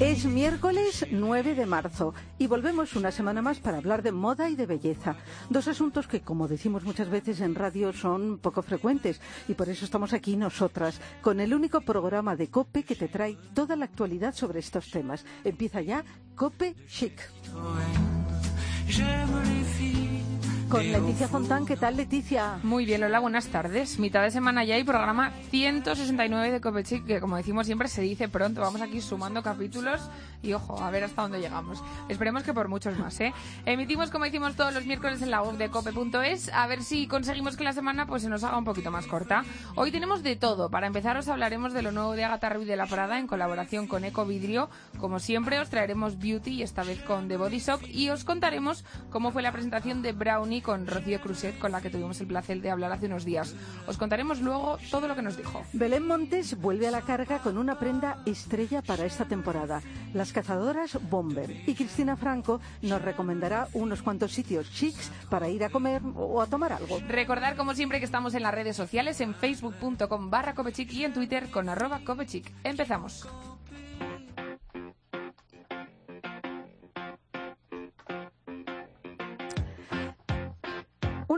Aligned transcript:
Es 0.00 0.24
miércoles 0.24 1.06
9 1.10 1.54
de 1.54 1.66
marzo 1.66 2.14
y 2.38 2.46
volvemos 2.46 2.96
una 2.96 3.10
semana 3.10 3.42
más 3.42 3.60
para 3.60 3.78
hablar 3.78 4.02
de 4.02 4.12
moda 4.12 4.50
y 4.50 4.56
de 4.56 4.66
belleza. 4.66 5.16
Dos 5.50 5.68
asuntos 5.68 6.08
que, 6.08 6.20
como 6.20 6.48
decimos 6.48 6.84
muchas 6.84 7.08
veces 7.08 7.40
en 7.40 7.54
radio, 7.54 7.92
son 7.92 8.38
poco 8.38 8.62
frecuentes 8.62 9.20
y 9.48 9.54
por 9.54 9.68
eso 9.68 9.84
estamos 9.84 10.12
aquí 10.12 10.36
nosotras 10.36 11.00
con 11.22 11.40
el 11.40 11.54
único 11.54 11.80
programa 11.80 12.36
de 12.36 12.48
COPE 12.48 12.82
que 12.82 12.96
te 12.96 13.08
trae 13.08 13.36
toda 13.54 13.76
la 13.76 13.84
actualidad 13.84 14.34
sobre 14.34 14.60
estos 14.60 14.90
temas. 14.90 15.24
Empieza 15.44 15.80
ya 15.80 16.04
COPE 16.34 16.74
Chic. 16.88 17.20
Con 20.68 20.90
Leticia 20.90 21.28
Fontán, 21.28 21.66
¿qué 21.66 21.76
tal 21.76 21.96
Leticia? 21.96 22.58
Muy 22.62 22.84
bien, 22.84 23.00
Lola, 23.00 23.18
buenas 23.18 23.48
tardes. 23.48 23.98
Mitad 23.98 24.22
de 24.22 24.30
semana 24.30 24.64
ya 24.64 24.78
y 24.78 24.84
programa 24.84 25.32
169 25.50 26.50
de 26.50 26.60
Copechic, 26.60 27.04
que 27.04 27.20
como 27.20 27.36
decimos 27.36 27.66
siempre 27.66 27.88
se 27.88 28.02
dice 28.02 28.28
pronto. 28.28 28.60
Vamos 28.60 28.80
aquí 28.80 29.00
sumando 29.00 29.42
capítulos 29.42 30.00
y 30.42 30.52
ojo, 30.52 30.80
a 30.82 30.90
ver 30.90 31.04
hasta 31.04 31.22
dónde 31.22 31.40
llegamos. 31.40 31.82
Esperemos 32.08 32.42
que 32.42 32.52
por 32.52 32.68
muchos 32.68 32.98
más, 32.98 33.20
¿eh? 33.20 33.32
Emitimos 33.66 34.10
como 34.10 34.26
hicimos 34.26 34.56
todos 34.56 34.74
los 34.74 34.86
miércoles 34.86 35.22
en 35.22 35.30
la 35.30 35.42
web 35.42 35.56
de 35.56 35.70
cope.es, 35.70 36.50
a 36.52 36.66
ver 36.66 36.82
si 36.82 37.06
conseguimos 37.06 37.56
que 37.56 37.64
la 37.64 37.72
semana 37.72 38.06
pues 38.06 38.22
se 38.22 38.28
nos 38.28 38.42
haga 38.42 38.58
un 38.58 38.64
poquito 38.64 38.90
más 38.90 39.06
corta. 39.06 39.44
Hoy 39.76 39.92
tenemos 39.92 40.22
de 40.22 40.36
todo. 40.36 40.70
Para 40.70 40.86
empezar 40.86 41.16
os 41.16 41.28
hablaremos 41.28 41.72
de 41.72 41.82
lo 41.82 41.92
nuevo 41.92 42.12
de 42.12 42.24
Agatha 42.24 42.48
Ruiz 42.48 42.66
de 42.66 42.76
la 42.76 42.86
Prada 42.86 43.18
en 43.18 43.26
colaboración 43.26 43.86
con 43.86 44.04
Eco 44.04 44.24
Vidrio. 44.24 44.68
Como 44.98 45.18
siempre 45.18 45.60
os 45.60 45.70
traeremos 45.70 46.18
Beauty 46.18 46.52
y 46.52 46.62
esta 46.62 46.84
vez 46.84 47.00
con 47.02 47.28
The 47.28 47.36
Body 47.36 47.58
Shop 47.58 47.80
y 47.88 48.10
os 48.10 48.24
contaremos 48.24 48.84
cómo 49.10 49.30
fue 49.30 49.42
la 49.42 49.52
presentación 49.52 50.02
de 50.02 50.12
Brownie 50.12 50.53
con 50.60 50.86
Rocío 50.86 51.20
Cruzet, 51.20 51.58
con 51.58 51.72
la 51.72 51.80
que 51.80 51.90
tuvimos 51.90 52.20
el 52.20 52.26
placer 52.26 52.60
de 52.60 52.70
hablar 52.70 52.92
hace 52.92 53.06
unos 53.06 53.24
días. 53.24 53.54
Os 53.86 53.96
contaremos 53.96 54.40
luego 54.40 54.78
todo 54.90 55.08
lo 55.08 55.14
que 55.14 55.22
nos 55.22 55.36
dijo. 55.36 55.62
Belén 55.72 56.06
Montes 56.06 56.60
vuelve 56.60 56.88
a 56.88 56.90
la 56.90 57.02
carga 57.02 57.38
con 57.38 57.58
una 57.58 57.78
prenda 57.78 58.18
estrella 58.26 58.82
para 58.82 59.04
esta 59.04 59.24
temporada, 59.24 59.82
las 60.12 60.32
cazadoras 60.32 60.98
Bomber. 61.10 61.50
Y 61.66 61.74
Cristina 61.74 62.16
Franco 62.16 62.60
nos 62.82 63.02
recomendará 63.02 63.68
unos 63.72 64.02
cuantos 64.02 64.32
sitios 64.32 64.70
chics 64.72 65.10
para 65.28 65.48
ir 65.48 65.64
a 65.64 65.70
comer 65.70 66.02
o 66.14 66.40
a 66.42 66.46
tomar 66.46 66.72
algo. 66.72 66.98
Recordar, 67.08 67.56
como 67.56 67.74
siempre, 67.74 67.98
que 67.98 68.04
estamos 68.04 68.34
en 68.34 68.42
las 68.42 68.54
redes 68.54 68.76
sociales, 68.76 69.20
en 69.20 69.34
facebook.com 69.34 70.30
barra 70.30 70.54
copechic 70.54 70.92
y 70.92 71.04
en 71.04 71.12
Twitter 71.12 71.50
con 71.50 71.68
arroba 71.68 72.00
copechic. 72.04 72.52
Empezamos. 72.64 73.26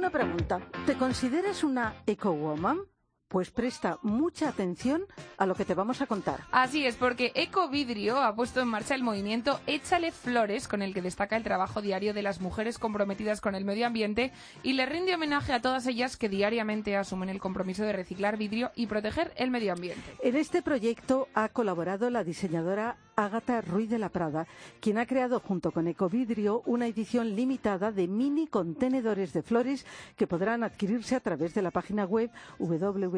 Una 0.06 0.12
pregunta. 0.12 0.60
¿Te 0.86 0.96
consideras 0.96 1.64
una 1.64 1.96
eco-woman? 2.06 2.78
Pues 3.28 3.50
presta 3.50 3.98
mucha 4.02 4.48
atención 4.48 5.02
a 5.36 5.46
lo 5.46 5.56
que 5.56 5.64
te 5.64 5.74
vamos 5.74 6.00
a 6.00 6.06
contar. 6.06 6.44
Así 6.52 6.86
es, 6.86 6.94
porque 6.94 7.32
Ecovidrio 7.34 8.22
ha 8.22 8.36
puesto 8.36 8.60
en 8.60 8.68
marcha 8.68 8.94
el 8.94 9.02
movimiento 9.02 9.58
Échale 9.66 10.12
Flores, 10.12 10.68
con 10.68 10.80
el 10.80 10.94
que 10.94 11.02
destaca 11.02 11.36
el 11.36 11.42
trabajo 11.42 11.82
diario 11.82 12.14
de 12.14 12.22
las 12.22 12.40
mujeres 12.40 12.78
comprometidas 12.78 13.40
con 13.40 13.56
el 13.56 13.64
medio 13.64 13.86
ambiente 13.86 14.32
y 14.62 14.74
le 14.74 14.86
rinde 14.86 15.14
homenaje 15.14 15.52
a 15.52 15.60
todas 15.60 15.86
ellas 15.88 16.16
que 16.16 16.28
diariamente 16.28 16.96
asumen 16.96 17.28
el 17.28 17.40
compromiso 17.40 17.82
de 17.82 17.92
reciclar 17.92 18.36
vidrio 18.36 18.70
y 18.76 18.86
proteger 18.86 19.32
el 19.36 19.50
medio 19.50 19.72
ambiente. 19.72 20.02
En 20.22 20.36
este 20.36 20.62
proyecto 20.62 21.28
ha 21.34 21.48
colaborado 21.48 22.10
la 22.10 22.22
diseñadora 22.22 22.96
Ágata 23.16 23.62
Ruiz 23.62 23.88
de 23.88 23.98
la 23.98 24.10
Prada, 24.10 24.46
quien 24.80 24.98
ha 24.98 25.06
creado 25.06 25.40
junto 25.40 25.72
con 25.72 25.88
Ecovidrio 25.88 26.62
una 26.66 26.86
edición 26.86 27.34
limitada 27.34 27.90
de 27.90 28.06
mini 28.06 28.46
contenedores 28.46 29.32
de 29.32 29.42
flores 29.42 29.86
que 30.16 30.26
podrán 30.26 30.62
adquirirse 30.62 31.16
a 31.16 31.20
través 31.20 31.54
de 31.54 31.62
la 31.62 31.70
página 31.70 32.04
web 32.04 32.30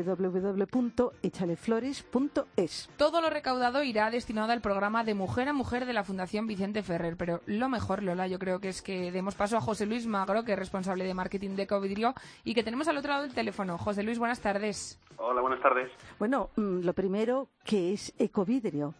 www.echaleflores.es. 0.02 2.90
Todo 2.96 3.20
lo 3.20 3.30
recaudado 3.30 3.82
irá 3.82 4.10
destinado 4.10 4.52
al 4.52 4.60
programa 4.60 5.04
de 5.04 5.14
Mujer 5.14 5.48
a 5.48 5.52
Mujer 5.52 5.86
de 5.86 5.92
la 5.92 6.04
Fundación 6.04 6.46
Vicente 6.46 6.82
Ferrer. 6.82 7.16
Pero 7.16 7.40
lo 7.46 7.68
mejor, 7.68 8.02
Lola, 8.02 8.26
yo 8.26 8.38
creo 8.38 8.60
que 8.60 8.68
es 8.68 8.82
que 8.82 9.12
demos 9.12 9.34
paso 9.34 9.56
a 9.56 9.60
José 9.60 9.86
Luis 9.86 10.06
Magro, 10.06 10.44
que 10.44 10.52
es 10.52 10.58
responsable 10.58 11.04
de 11.04 11.14
marketing 11.14 11.56
de 11.56 11.64
Ecovidrio, 11.64 12.14
y 12.44 12.54
que 12.54 12.62
tenemos 12.62 12.88
al 12.88 12.98
otro 12.98 13.10
lado 13.10 13.22
del 13.24 13.34
teléfono. 13.34 13.78
José 13.78 14.02
Luis, 14.02 14.18
buenas 14.18 14.40
tardes. 14.40 14.98
Hola, 15.16 15.40
buenas 15.40 15.60
tardes. 15.60 15.90
Bueno, 16.18 16.50
mm, 16.56 16.80
lo 16.80 16.92
primero, 16.92 17.48
¿qué 17.64 17.92
es 17.92 18.14
Ecovidrio? 18.18 18.94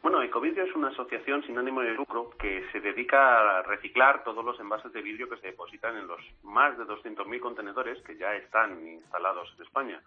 Bueno, 0.00 0.22
Ecovidrio 0.22 0.64
es 0.64 0.74
una 0.76 0.88
asociación 0.88 1.42
sin 1.42 1.58
ánimo 1.58 1.80
de 1.80 1.92
lucro 1.92 2.30
que 2.38 2.64
se 2.70 2.80
dedica 2.80 3.58
a 3.58 3.62
reciclar 3.62 4.22
todos 4.22 4.44
los 4.44 4.58
envases 4.60 4.92
de 4.92 5.02
vidrio 5.02 5.28
que 5.28 5.38
se 5.38 5.48
depositan 5.48 5.96
en 5.96 6.06
los 6.06 6.20
más 6.44 6.78
de 6.78 6.84
200.000 6.84 7.40
contenedores 7.40 8.00
que 8.02 8.16
ya 8.16 8.34
están 8.36 8.86
instalados 8.86 9.52
en 9.56 9.64
España. 9.64 10.02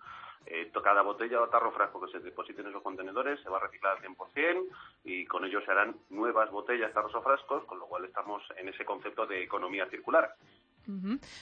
Eh, 0.46 0.72
cada 0.84 1.03
botella 1.03 1.41
o 1.41 1.50
tarro 1.50 1.72
frasco 1.72 2.02
que 2.02 2.12
se 2.12 2.19
deposite 2.19 2.62
en 2.62 2.68
esos 2.68 2.81
contenedores 2.81 3.40
se 3.41 3.50
va 3.50 3.57
a 3.57 3.62
reciclar 3.62 3.97
al 3.97 4.03
100% 4.03 4.66
y 5.03 5.25
con 5.25 5.46
ello 5.46 5.62
se 5.62 5.72
harán 5.72 5.96
nuevas 6.09 6.50
botellas, 6.50 6.94
tarros 6.94 7.13
o 7.13 7.22
frascos, 7.22 7.63
con 7.66 7.78
lo 7.78 7.85
cual 7.85 8.06
estamos 8.06 8.41
en 8.58 8.69
ese 8.69 8.84
concepto 8.84 9.28
de 9.28 9.44
economía 9.44 9.85
circular. 9.88 10.34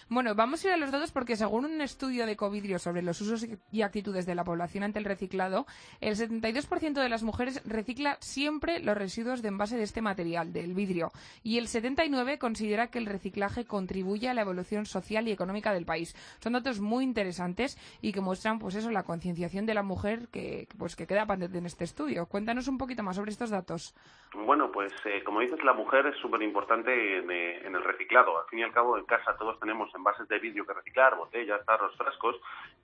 Bueno, 0.09 0.35
vamos 0.35 0.63
a 0.63 0.67
ir 0.67 0.73
a 0.73 0.77
los 0.77 0.91
datos 0.91 1.11
porque 1.11 1.35
según 1.35 1.65
un 1.65 1.81
estudio 1.81 2.25
de 2.25 2.35
Covidrio 2.35 2.79
sobre 2.79 3.01
los 3.01 3.21
usos 3.21 3.47
y 3.71 3.81
actitudes 3.81 4.25
de 4.25 4.35
la 4.35 4.43
población 4.43 4.83
ante 4.83 4.99
el 4.99 5.05
reciclado, 5.05 5.65
el 6.01 6.15
72% 6.15 6.93
de 6.93 7.09
las 7.09 7.23
mujeres 7.23 7.61
recicla 7.65 8.17
siempre 8.19 8.79
los 8.79 8.97
residuos 8.97 9.41
de 9.41 9.47
envase 9.47 9.77
de 9.77 9.83
este 9.83 10.01
material, 10.01 10.53
del 10.53 10.73
vidrio, 10.73 11.11
y 11.43 11.57
el 11.57 11.67
79% 11.67 12.37
considera 12.37 12.87
que 12.87 12.99
el 12.99 13.05
reciclaje 13.05 13.65
contribuye 13.65 14.29
a 14.29 14.33
la 14.33 14.41
evolución 14.41 14.85
social 14.85 15.27
y 15.27 15.31
económica 15.31 15.73
del 15.73 15.85
país. 15.85 16.15
Son 16.39 16.53
datos 16.53 16.79
muy 16.79 17.03
interesantes 17.03 17.77
y 18.01 18.11
que 18.11 18.21
muestran, 18.21 18.59
pues 18.59 18.75
eso, 18.75 18.91
la 18.91 19.03
concienciación 19.03 19.65
de 19.65 19.73
la 19.73 19.83
mujer 19.83 20.27
que, 20.31 20.67
pues 20.77 20.95
que 20.95 21.07
queda 21.07 21.25
patente 21.25 21.57
en 21.57 21.65
este 21.65 21.83
estudio. 21.83 22.25
Cuéntanos 22.25 22.67
un 22.67 22.77
poquito 22.77 23.03
más 23.03 23.15
sobre 23.15 23.31
estos 23.31 23.49
datos. 23.49 23.95
Bueno, 24.33 24.71
pues 24.71 24.93
eh, 25.05 25.23
como 25.23 25.39
dices, 25.39 25.63
la 25.63 25.73
mujer 25.73 26.07
es 26.07 26.17
súper 26.17 26.41
importante 26.41 27.17
en, 27.17 27.31
eh, 27.31 27.65
en 27.65 27.75
el 27.75 27.83
reciclado. 27.83 28.39
Al 28.39 28.45
fin 28.47 28.59
y 28.59 28.63
al 28.63 28.71
cabo, 28.71 28.97
en 28.97 29.05
casa 29.05 29.28
todos 29.37 29.59
tenemos 29.59 29.93
envases 29.95 30.27
de 30.27 30.39
vidrio 30.39 30.65
que 30.65 30.73
reciclar, 30.73 31.15
botellas, 31.15 31.65
tarros, 31.65 31.95
frascos, 31.95 32.35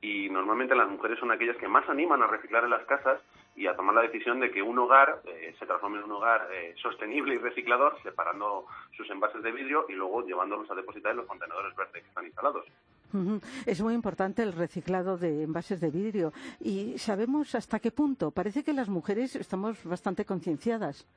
y 0.01 0.29
normalmente 0.29 0.75
las 0.75 0.89
mujeres 0.89 1.19
son 1.19 1.31
aquellas 1.31 1.57
que 1.57 1.67
más 1.67 1.87
animan 1.89 2.21
a 2.23 2.27
reciclar 2.27 2.63
en 2.63 2.71
las 2.71 2.85
casas 2.85 3.21
y 3.55 3.67
a 3.67 3.75
tomar 3.75 3.95
la 3.95 4.01
decisión 4.01 4.39
de 4.39 4.51
que 4.51 4.61
un 4.61 4.77
hogar 4.77 5.21
eh, 5.25 5.55
se 5.57 5.65
transforme 5.65 5.99
en 5.99 6.03
un 6.05 6.11
hogar 6.11 6.47
eh, 6.51 6.75
sostenible 6.81 7.35
y 7.35 7.37
reciclador, 7.37 7.97
separando 8.03 8.65
sus 8.95 9.09
envases 9.09 9.41
de 9.43 9.51
vidrio 9.51 9.85
y 9.87 9.93
luego 9.93 10.25
llevándolos 10.25 10.69
a 10.69 10.75
depositar 10.75 11.11
en 11.11 11.17
los 11.17 11.25
contenedores 11.25 11.75
verdes 11.75 12.03
que 12.03 12.09
están 12.09 12.25
instalados. 12.25 12.65
Es 13.65 13.81
muy 13.81 13.93
importante 13.93 14.43
el 14.43 14.51
reciclado 14.51 15.17
de 15.17 15.43
envases 15.43 15.79
de 15.79 15.89
vidrio. 15.89 16.33
¿Y 16.59 16.97
sabemos 16.97 17.55
hasta 17.55 17.79
qué 17.79 17.91
punto? 17.91 18.31
Parece 18.31 18.63
que 18.63 18.73
las 18.73 18.89
mujeres 18.89 19.35
estamos 19.37 19.81
bastante 19.85 20.25
concienciadas. 20.25 21.07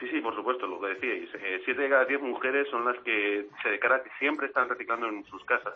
Sí, 0.00 0.08
sí, 0.08 0.20
por 0.22 0.34
supuesto, 0.34 0.66
lo 0.66 0.80
que 0.80 0.94
decíais. 0.94 1.28
Eh, 1.34 1.60
siete 1.62 1.82
de 1.82 1.90
cada 1.90 2.06
diez 2.06 2.22
mujeres 2.22 2.66
son 2.70 2.86
las 2.86 2.98
que 3.00 3.46
se 3.62 3.68
declara 3.68 4.02
que 4.02 4.10
siempre 4.18 4.46
están 4.46 4.68
reciclando 4.68 5.06
en 5.06 5.24
sus 5.26 5.44
casas. 5.44 5.74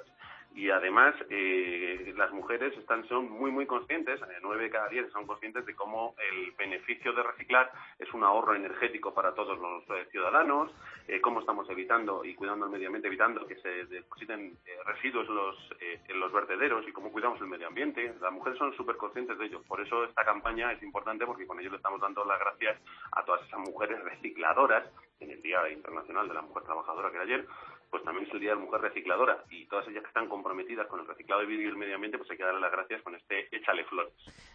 Y 0.54 0.70
además, 0.70 1.15
eh, 1.31 2.15
las 2.16 2.31
mujeres 2.32 2.76
están, 2.78 3.06
son 3.09 3.28
muy, 3.28 3.50
muy 3.50 3.66
conscientes, 3.66 4.20
eh, 4.22 4.38
nueve 4.41 4.70
cada 4.70 4.88
diez 4.88 5.10
son 5.10 5.26
conscientes 5.26 5.66
de 5.66 5.75
cómo 5.75 6.15
el 6.31 6.53
beneficio 6.53 7.12
de 7.12 7.22
reciclar 7.25 7.72
es 7.98 8.12
un 8.15 8.22
ahorro 8.22 8.54
energético 8.54 9.12
para 9.12 9.34
todos 9.34 9.59
los 9.59 9.82
eh, 9.91 10.06
ciudadanos, 10.10 10.70
eh, 11.09 11.20
cómo 11.20 11.41
estamos 11.41 11.69
evitando 11.70 12.25
y 12.25 12.34
cuidando 12.34 12.66
el 12.66 12.72
medio 12.72 12.87
ambiente, 12.87 13.09
evitando 13.09 13.47
que 13.47 13.56
se 13.56 13.87
depositen 13.87 14.56
eh, 14.64 14.76
residuos 14.87 15.28
los, 15.28 15.56
en 15.81 16.20
los 16.20 16.32
vertederos 16.32 16.87
y 16.87 16.93
cómo 16.93 17.10
cuidamos 17.10 17.41
el 17.41 17.48
medio 17.48 17.66
ambiente. 17.66 18.14
Las 18.20 18.32
mujeres 18.32 18.58
son 18.58 18.75
súper 18.76 18.96
conscientes 18.96 19.38
de 19.38 19.46
ello. 19.46 19.62
Por 19.62 19.81
eso 19.81 20.05
esta 20.05 20.25
campaña 20.25 20.73
es 20.73 20.82
importante 20.82 21.26
porque 21.26 21.46
con 21.46 21.58
ello 21.61 21.70
le 21.70 21.76
estamos 21.76 22.00
dando 22.00 22.25
las 22.25 22.38
gracias 22.38 22.81
a 23.12 23.25
todas 23.25 23.46
esas 23.46 23.61
mujeres 23.61 24.02
recicladoras 24.05 24.88
en 25.20 25.31
el 25.31 25.43
Día 25.43 25.69
Internacional 25.70 26.28
de 26.28 26.34
la 26.34 26.43
Mujer 26.43 26.64
Trabajadora 26.64 27.11
que 27.11 27.17
era 27.17 27.25
ayer, 27.25 27.46
pues 27.94 28.02
también 28.02 28.26
es 28.26 28.35
el 28.35 28.41
Día 28.41 28.50
de 28.50 28.56
la 28.56 28.62
Mujer 28.64 28.81
Recicladora 28.81 29.44
y 29.50 29.67
todas 29.67 29.87
ellas 29.87 30.02
que 30.02 30.08
están 30.08 30.29
comprometidas 30.29 30.88
con 30.88 30.99
el 30.99 31.06
reciclado 31.06 31.43
de 31.43 31.46
vidrio 31.46 31.69
y 31.69 31.70
el 31.70 31.76
medio 31.76 31.94
ambiente, 31.94 32.19
pues 32.19 32.29
hay 32.29 32.37
que 32.37 32.43
darle 32.43 32.61
las 32.61 32.73
gracias 32.73 33.00
con 33.02 33.14
este 33.14 33.46
échale 33.56 33.85
flores. 33.85 34.12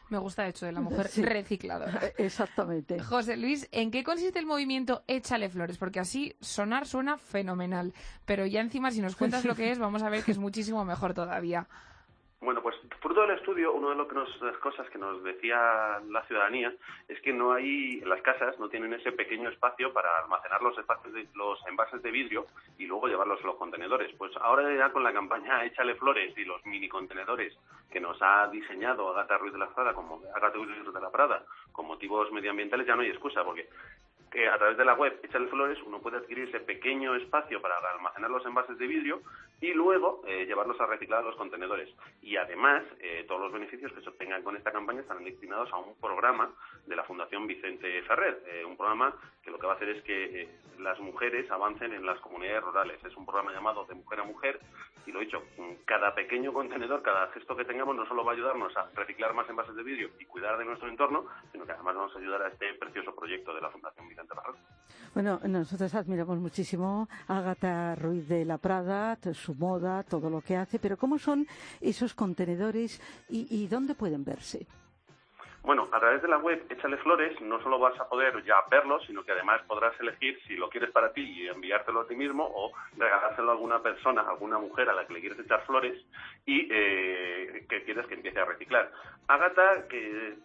Me 0.09 0.17
gusta 0.17 0.45
hecho 0.45 0.65
de 0.65 0.73
la 0.73 0.81
mujer 0.81 1.07
Sí. 1.07 1.21
recicladora. 1.23 2.01
Eh, 2.03 2.13
Exactamente. 2.17 2.99
José 2.99 3.37
Luis, 3.37 3.69
¿en 3.71 3.91
qué 3.91 4.03
consiste 4.03 4.39
el 4.39 4.45
movimiento 4.45 5.03
Échale 5.07 5.47
Flores? 5.47 5.77
Porque 5.77 6.01
así 6.01 6.35
sonar 6.41 6.85
suena 6.85 7.17
fenomenal, 7.17 7.93
pero 8.25 8.45
ya 8.45 8.59
encima 8.59 8.91
si 8.91 8.99
nos 9.01 9.15
cuentas 9.15 9.45
lo 9.45 9.55
que 9.55 9.71
es, 9.71 9.79
vamos 9.79 10.03
a 10.03 10.09
ver 10.09 10.25
que 10.25 10.31
es 10.31 10.37
muchísimo 10.37 10.83
mejor 10.83 11.13
todavía. 11.13 11.65
Bueno, 12.41 12.61
pues 12.61 12.75
fruto 13.01 13.21
del 13.21 13.37
estudio, 13.37 13.73
una 13.73 13.89
de 13.89 13.95
lo 13.95 14.07
las 14.41 14.57
cosas 14.57 14.89
que 14.89 14.97
nos 14.97 15.23
decía 15.23 15.99
la 16.09 16.23
ciudadanía 16.25 16.73
es 17.07 17.19
que 17.21 17.33
no 17.33 17.53
hay, 17.53 18.01
las 18.01 18.21
casas 18.21 18.59
no 18.59 18.69
tienen 18.69 18.93
ese 18.93 19.11
pequeño 19.11 19.49
espacio 19.49 19.91
para 19.93 20.09
almacenar 20.23 20.61
los, 20.61 20.77
espacios 20.77 21.13
de, 21.13 21.27
los 21.35 21.59
envases 21.67 22.01
de 22.01 22.11
vidrio 22.11 22.45
y 22.77 22.85
luego 22.85 23.07
llevarlos 23.07 23.41
a 23.43 23.47
los 23.47 23.55
contenedores. 23.55 24.13
Pues 24.17 24.31
ahora 24.37 24.73
ya 24.75 24.91
con 24.91 25.03
la 25.03 25.13
campaña 25.13 25.63
Échale 25.65 25.95
Flores 25.95 26.37
y 26.37 26.45
los 26.45 26.65
mini 26.65 26.89
contenedores 26.89 27.57
que 27.91 27.99
nos 27.99 28.17
ha 28.21 28.47
diseñado 28.47 29.09
Agata 29.09 29.37
Ruiz 29.37 29.53
de 29.53 29.59
la 29.59 29.69
Prada, 29.69 29.93
como 29.93 30.21
Agata 30.35 30.55
Ruiz 30.57 30.93
de 30.93 31.01
la 31.01 31.09
Prada, 31.09 31.43
con 31.71 31.87
motivos 31.87 32.31
medioambientales 32.31 32.85
ya 32.85 32.95
no 32.95 33.01
hay 33.01 33.09
excusa 33.09 33.43
porque 33.43 33.69
que 34.31 34.47
a 34.47 34.57
través 34.57 34.77
de 34.77 34.85
la 34.85 34.93
web 34.93 35.19
Échale 35.23 35.47
Flores 35.47 35.77
uno 35.85 35.99
puede 35.99 36.17
adquirir 36.17 36.47
ese 36.47 36.59
pequeño 36.59 37.15
espacio 37.15 37.61
para 37.61 37.75
almacenar 37.93 38.29
los 38.29 38.45
envases 38.45 38.77
de 38.77 38.87
vidrio 38.87 39.21
y 39.61 39.73
luego 39.73 40.21
eh, 40.25 40.45
llevarlos 40.45 40.79
a 40.79 40.85
reciclar 40.85 41.21
a 41.21 41.27
los 41.27 41.35
contenedores. 41.35 41.89
Y 42.21 42.37
además, 42.37 42.83
eh, 42.99 43.25
todos 43.27 43.41
los 43.41 43.51
beneficios 43.51 43.91
que 43.91 44.01
se 44.01 44.09
obtengan 44.09 44.43
con 44.43 44.55
esta 44.55 44.71
campaña 44.71 45.01
están 45.01 45.23
destinados 45.23 45.71
a 45.73 45.77
un 45.77 45.95
programa 45.99 46.51
de 46.85 46.95
la 46.95 47.03
Fundación 47.03 47.47
Vicente 47.47 48.01
Ferrer, 48.03 48.41
eh, 48.47 48.63
un 48.65 48.77
programa 48.77 49.13
que 49.43 49.51
lo 49.51 49.59
que 49.59 49.67
va 49.67 49.73
a 49.73 49.75
hacer 49.75 49.89
es 49.89 50.03
que 50.03 50.49
las 50.79 50.99
mujeres 50.99 51.49
avancen 51.51 51.93
en 51.93 52.05
las 52.05 52.19
comunidades 52.19 52.63
rurales. 52.63 53.03
Es 53.03 53.15
un 53.17 53.25
programa 53.25 53.51
llamado 53.51 53.85
De 53.85 53.95
Mujer 53.95 54.19
a 54.19 54.23
Mujer 54.23 54.59
y 55.05 55.11
lo 55.11 55.21
he 55.21 55.25
dicho, 55.25 55.43
cada 55.85 56.13
pequeño 56.13 56.53
contenedor, 56.53 57.01
cada 57.01 57.27
gesto 57.31 57.55
que 57.55 57.65
tengamos 57.65 57.95
no 57.95 58.05
solo 58.05 58.23
va 58.23 58.31
a 58.31 58.35
ayudarnos 58.35 58.75
a 58.77 58.89
reciclar 58.95 59.33
más 59.33 59.49
envases 59.49 59.75
de 59.75 59.83
vidrio 59.83 60.11
y 60.19 60.25
cuidar 60.25 60.57
de 60.57 60.65
nuestro 60.65 60.87
entorno, 60.87 61.25
sino 61.51 61.65
que 61.65 61.71
además 61.71 61.95
vamos 61.95 62.15
a 62.15 62.19
ayudar 62.19 62.43
a 62.43 62.47
este 62.49 62.73
precioso 62.75 63.15
proyecto 63.15 63.53
de 63.53 63.61
la 63.61 63.69
Fundación 63.69 64.07
Vicente 64.07 64.18
Bueno, 65.13 65.39
nosotros 65.47 65.93
admiramos 65.95 66.37
muchísimo 66.37 67.09
a 67.27 67.39
Agatha 67.39 67.95
Ruiz 67.95 68.27
de 68.27 68.45
la 68.45 68.57
Prada, 68.57 69.17
su 69.33 69.55
moda, 69.55 70.03
todo 70.03 70.29
lo 70.29 70.41
que 70.41 70.55
hace, 70.55 70.77
pero 70.77 70.97
¿cómo 70.97 71.17
son 71.17 71.47
esos 71.81 72.13
contenedores 72.13 73.01
y 73.29 73.67
dónde 73.67 73.95
pueden 73.95 74.23
verse? 74.23 74.67
Bueno, 75.61 75.89
a 75.91 75.99
través 75.99 76.21
de 76.21 76.27
la 76.29 76.37
web 76.37 76.65
Échale 76.69 76.97
Flores 76.97 77.39
no 77.41 77.61
solo 77.61 77.79
vas 77.79 77.99
a 77.99 78.07
poder 78.07 78.43
ya 78.45 78.55
verlo, 78.71 78.99
sino 79.01 79.23
que 79.23 79.33
además 79.33 79.61
podrás 79.67 79.99
elegir 79.99 80.39
si 80.47 80.55
lo 80.55 80.69
quieres 80.69 80.89
para 80.91 81.11
ti 81.11 81.21
y 81.21 81.47
enviártelo 81.47 82.01
a 82.01 82.07
ti 82.07 82.15
mismo 82.15 82.43
o 82.43 82.71
regalárselo 82.97 83.49
a 83.49 83.53
alguna 83.53 83.81
persona, 83.81 84.21
a 84.21 84.29
alguna 84.29 84.57
mujer 84.57 84.89
a 84.89 84.93
la 84.93 85.05
que 85.05 85.13
le 85.13 85.19
quieres 85.19 85.39
echar 85.39 85.65
flores 85.65 86.01
y 86.45 86.67
eh, 86.71 87.65
que 87.67 87.83
quieres 87.83 88.07
que 88.07 88.13
empiece 88.15 88.39
a 88.39 88.45
reciclar. 88.45 88.89
Agata, 89.27 89.87
que 89.87 90.37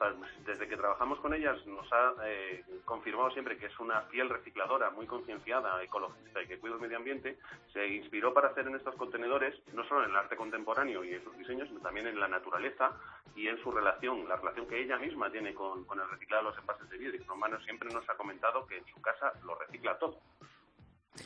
desde 0.44 0.69
que 0.69 0.76
trabajamos 0.76 1.19
con 1.20 1.32
ellas 1.32 1.64
nos 1.64 1.90
ha 1.93 2.12
eh, 2.26 2.64
confirmado 2.84 3.31
siempre 3.31 3.56
que 3.56 3.66
es 3.66 3.81
una 3.81 4.02
fiel 4.02 4.28
recicladora, 4.28 4.90
muy 4.90 5.06
concienciada, 5.06 5.82
ecologista 5.82 6.43
y 6.43 6.49
que 6.49 6.58
cuida 6.58 6.75
el 6.75 6.81
medio 6.81 6.99
ambiente, 6.99 7.38
se 7.72 7.87
inspiró 7.87 8.34
para 8.34 8.49
hacer 8.49 8.66
en 8.66 8.75
estos 8.75 8.94
contenedores 8.96 9.55
no 9.72 9.84
solo 9.84 10.05
en 10.05 10.11
el 10.11 10.16
arte 10.16 10.37
contemporáneo 10.37 11.05
y 11.05 11.14
en 11.14 11.25
sus 11.25 11.38
diseños, 11.38 11.69
sino 11.69 11.81
también 11.81 12.08
en 12.08 12.19
la 12.19 12.28
naturaleza 12.28 12.93
y 13.37 13.49
en 13.49 13.58
su 13.62 13.70
relación, 13.70 14.28
la 14.28 14.37
relación 14.37 14.66
que 14.66 14.82
ella 14.82 14.99
misma 15.04 15.30
tiene 15.30 15.54
con, 15.54 15.84
con 15.84 16.00
el 16.00 16.08
reciclado 16.08 16.44
de 16.44 16.50
los 16.50 16.58
envases 16.58 16.88
de 16.88 16.98
vidrio. 16.98 17.24
Romano 17.26 17.60
siempre 17.60 17.88
nos 17.90 18.08
ha 18.08 18.16
comentado 18.16 18.66
que 18.66 18.78
en 18.78 18.86
su 18.86 19.00
casa 19.00 19.32
lo 19.44 19.54
recicla 19.56 19.98
todo. 19.98 20.18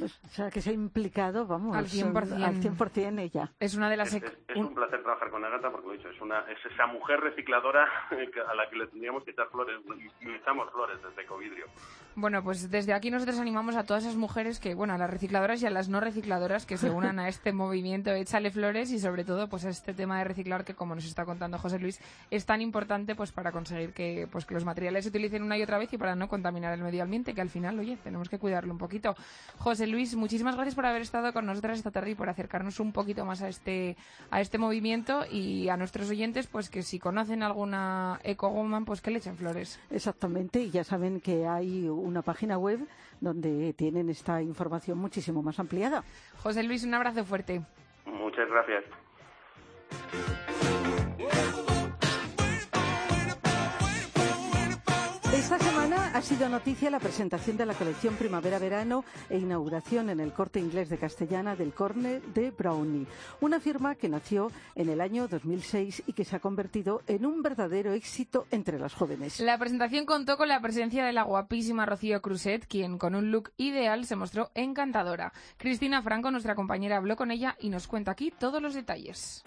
O 0.00 0.29
sea, 0.29 0.50
que 0.50 0.61
se 0.61 0.70
ha 0.70 0.73
implicado, 0.73 1.46
vamos, 1.46 1.75
al 1.75 1.87
100%, 1.87 2.44
al 2.44 2.62
100 2.93 3.19
ella. 3.19 3.50
Es 3.58 3.75
una 3.75 3.88
de 3.88 3.96
las... 3.96 4.12
Es, 4.12 4.23
un 4.55 4.75
placer 4.75 5.02
trabajar 5.02 5.31
con 5.31 5.44
Agata 5.44 5.70
porque, 5.70 5.87
lo 5.87 5.94
he 5.94 5.96
dicho, 5.96 6.11
es, 6.11 6.20
una, 6.20 6.40
es 6.40 6.58
esa 6.73 6.87
mujer 6.87 7.20
recicladora 7.20 7.88
a 8.11 8.55
la 8.55 8.69
que 8.69 8.76
le 8.76 8.87
tendríamos 8.88 9.25
que 9.25 9.31
echar 9.31 9.49
flores, 9.49 9.81
y 10.20 10.26
le 10.26 10.37
echamos 10.37 10.70
flores 10.70 10.99
desde 11.02 11.23
Ecovidrio. 11.23 11.67
Bueno, 12.14 12.43
pues 12.43 12.70
desde 12.70 12.93
aquí 12.93 13.11
nosotros 13.11 13.38
animamos 13.38 13.76
a 13.76 13.85
todas 13.85 14.05
esas 14.05 14.17
mujeres 14.17 14.61
que, 14.61 14.75
bueno, 14.75 14.93
a 14.93 14.99
las 14.99 15.08
recicladoras 15.08 15.62
y 15.62 15.67
a 15.67 15.70
las 15.70 15.88
no 15.88 16.00
recicladoras 16.00 16.67
que 16.67 16.76
se 16.76 16.90
unan 16.90 17.19
a 17.19 17.29
este 17.29 17.52
movimiento 17.52 18.11
Échale 18.11 18.50
Flores 18.50 18.90
y 18.90 18.99
sobre 18.99 19.25
todo 19.25 19.49
pues 19.49 19.64
a 19.64 19.70
este 19.70 19.94
tema 19.94 20.19
de 20.19 20.25
reciclar 20.25 20.64
que, 20.64 20.75
como 20.75 20.94
nos 20.94 21.05
está 21.05 21.25
contando 21.25 21.58
José 21.58 21.79
Luis, 21.79 22.00
es 22.31 22.44
tan 22.44 22.61
importante 22.61 23.14
pues 23.14 23.32
para 23.32 23.52
conseguir 23.52 23.93
que, 23.93 24.29
pues, 24.31 24.44
que 24.44 24.55
los 24.55 24.64
materiales 24.64 25.05
se 25.05 25.11
utilicen 25.11 25.43
una 25.43 25.56
y 25.56 25.62
otra 25.62 25.79
vez 25.79 25.93
y 25.93 25.99
para 25.99 26.14
no 26.14 26.29
contaminar 26.29 26.75
el 26.75 26.82
medio 26.82 27.02
ambiente, 27.02 27.35
que 27.35 27.40
al 27.40 27.50
final, 27.50 27.79
oye, 27.79 27.96
tenemos 28.02 28.29
que 28.29 28.38
cuidarlo 28.38 28.73
un 28.73 28.79
poquito. 28.79 29.14
José 29.58 29.77
Luis, 29.86 30.16
muchísimas 30.16 30.54
gracias 30.54 30.75
por 30.75 30.86
haber 30.86 31.02
estado 31.02 31.32
con 31.32 31.46
nosotras 31.46 31.78
esta 31.78 31.90
tarde 31.90 32.10
y 32.10 32.14
por 32.14 32.28
acercarnos 32.28 32.80
un 32.80 32.92
poquito 32.92 33.25
más 33.25 33.42
a 33.42 33.48
este, 33.48 33.96
a 34.30 34.40
este 34.40 34.58
movimiento 34.58 35.25
y 35.30 35.69
a 35.69 35.76
nuestros 35.76 36.10
oyentes, 36.10 36.46
pues 36.46 36.70
que 36.70 36.82
si 36.82 36.98
conocen 36.98 37.42
alguna 37.42 38.19
ecogoman, 38.25 38.84
pues 38.84 39.00
que 39.00 39.10
le 39.10 39.19
echen 39.19 39.36
flores. 39.36 39.80
Exactamente, 39.90 40.60
y 40.60 40.70
ya 40.70 40.84
saben 40.84 41.20
que 41.20 41.46
hay 41.46 41.88
una 41.88 42.22
página 42.22 42.58
web 42.58 42.80
donde 43.20 43.72
tienen 43.75 44.08
esta 44.08 44.42
información 44.42 44.98
muchísimo 44.98 45.42
más 45.42 45.58
ampliada. 45.58 46.04
José 46.42 46.62
Luis, 46.62 46.84
un 46.84 46.94
abrazo 46.94 47.25
fuerte. 47.25 47.62
Muchas 48.06 48.48
gracias. 48.48 48.84
Ha 56.19 56.23
sido 56.23 56.49
noticia 56.49 56.91
la 56.91 56.99
presentación 56.99 57.56
de 57.56 57.65
la 57.65 57.75
colección 57.75 58.17
Primavera-Verano 58.17 59.05
e 59.31 59.38
inauguración 59.38 60.11
en 60.11 60.19
el 60.19 60.32
corte 60.32 60.59
inglés 60.59 60.88
de 60.88 60.99
Castellana 60.99 61.55
del 61.55 61.73
Corne 61.73 62.20
de 62.35 62.50
Brownie, 62.50 63.06
una 63.41 63.61
firma 63.61 63.94
que 63.94 64.09
nació 64.09 64.50
en 64.75 64.88
el 64.88 65.00
año 65.00 65.29
2006 65.29 66.03
y 66.09 66.12
que 66.15 66.25
se 66.25 66.35
ha 66.35 66.41
convertido 66.41 67.03
en 67.06 67.25
un 67.25 67.41
verdadero 67.41 67.93
éxito 67.93 68.49
entre 68.50 68.81
las 68.81 68.94
jóvenes. 68.94 69.38
La 69.38 69.59
presentación 69.59 70.06
contó 70.06 70.37
con 70.37 70.49
la 70.49 70.61
presencia 70.61 71.05
de 71.05 71.12
la 71.12 71.23
guapísima 71.23 71.87
Rocío 71.87 72.21
Cruzet, 72.21 72.67
quien 72.67 72.99
con 72.99 73.14
un 73.14 73.31
look 73.31 73.53
ideal 73.56 74.05
se 74.05 74.17
mostró 74.17 74.50
encantadora. 74.56 75.32
Cristina 75.56 76.03
Franco, 76.03 76.32
nuestra 76.32 76.56
compañera, 76.56 76.97
habló 76.97 77.14
con 77.14 77.31
ella 77.31 77.55
y 77.61 77.71
nos 77.71 77.87
cuenta 77.87 78.11
aquí 78.11 78.32
todos 78.37 78.61
los 78.61 78.75
detalles. 78.75 79.44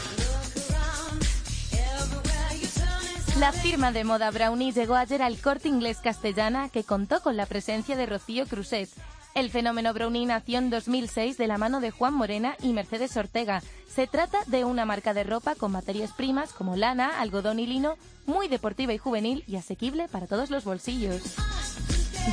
La 3.42 3.52
firma 3.52 3.92
de 3.92 4.04
moda 4.04 4.30
Brownie 4.30 4.72
llegó 4.72 4.94
ayer 4.94 5.24
al 5.24 5.36
corte 5.40 5.68
inglés 5.68 5.98
castellana 5.98 6.70
que 6.70 6.84
contó 6.84 7.22
con 7.24 7.38
la 7.38 7.48
presencia 7.48 7.96
de 7.96 8.06
Rocío 8.06 8.46
Cruzet. 8.46 8.88
El 9.34 9.50
fenómeno 9.50 9.96
Brownie 9.96 10.28
nació 10.28 10.60
en 10.60 10.70
2006 10.70 11.40
de 11.40 11.48
la 11.48 11.58
mano 11.58 11.80
de 11.82 11.90
Juan 11.90 12.14
Morena 12.14 12.56
y 12.62 12.72
Mercedes 12.72 13.18
Ortega. 13.18 13.64
Se 13.90 14.06
trata 14.06 14.38
de 14.46 14.64
una 14.64 14.86
marca 14.86 15.16
de 15.16 15.24
ropa 15.24 15.56
con 15.56 15.72
materias 15.72 16.12
primas 16.12 16.54
como 16.54 16.76
lana, 16.76 17.20
algodón 17.20 17.58
y 17.58 17.66
lino, 17.66 17.96
muy 18.28 18.48
deportiva 18.48 18.94
y 18.94 19.00
juvenil 19.00 19.44
y 19.48 19.56
asequible 19.56 20.08
para 20.08 20.28
todos 20.28 20.52
los 20.52 20.64
bolsillos. 20.64 21.24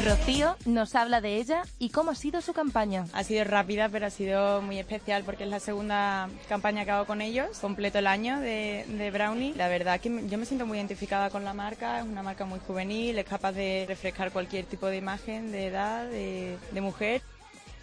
Rocío 0.05 0.56
nos 0.67 0.94
habla 0.94 1.20
de 1.23 1.37
ella 1.37 1.62
y 1.79 1.88
cómo 1.88 2.11
ha 2.11 2.14
sido 2.14 2.43
su 2.43 2.52
campaña. 2.52 3.06
Ha 3.14 3.25
sido 3.25 3.44
rápida, 3.44 3.88
pero 3.88 4.06
ha 4.06 4.11
sido 4.11 4.61
muy 4.61 4.79
especial 4.79 5.25
porque 5.25 5.44
es 5.44 5.50
la 5.50 5.61
segunda 5.61 6.29
campaña 6.49 6.85
que 6.85 6.90
hago 6.90 7.06
con 7.06 7.23
ellos. 7.23 7.58
Completo 7.58 7.99
el 7.99 8.06
año 8.06 8.38
de, 8.38 9.11
Brownie. 9.12 9.55
La 9.55 9.69
verdad 9.69 9.99
que 9.99 10.29
yo 10.29 10.38
me 10.38 10.44
siento 10.44 10.67
muy 10.67 10.76
identificada 10.76 11.31
con 11.31 11.43
la 11.43 11.55
marca. 11.55 12.00
Es 12.00 12.05
una 12.05 12.23
marca 12.23 12.44
muy 12.44 12.61
juvenil, 12.61 13.19
es 13.19 13.25
capaz 13.25 13.52
de 13.52 13.87
refrescar 13.88 14.31
cualquier 14.31 14.67
tipo 14.67 14.87
de 14.87 14.99
imagen, 14.99 15.50
de 15.52 15.67
edad, 15.67 16.06
de, 16.06 16.58
de 16.70 16.81
mujer. 16.81 17.23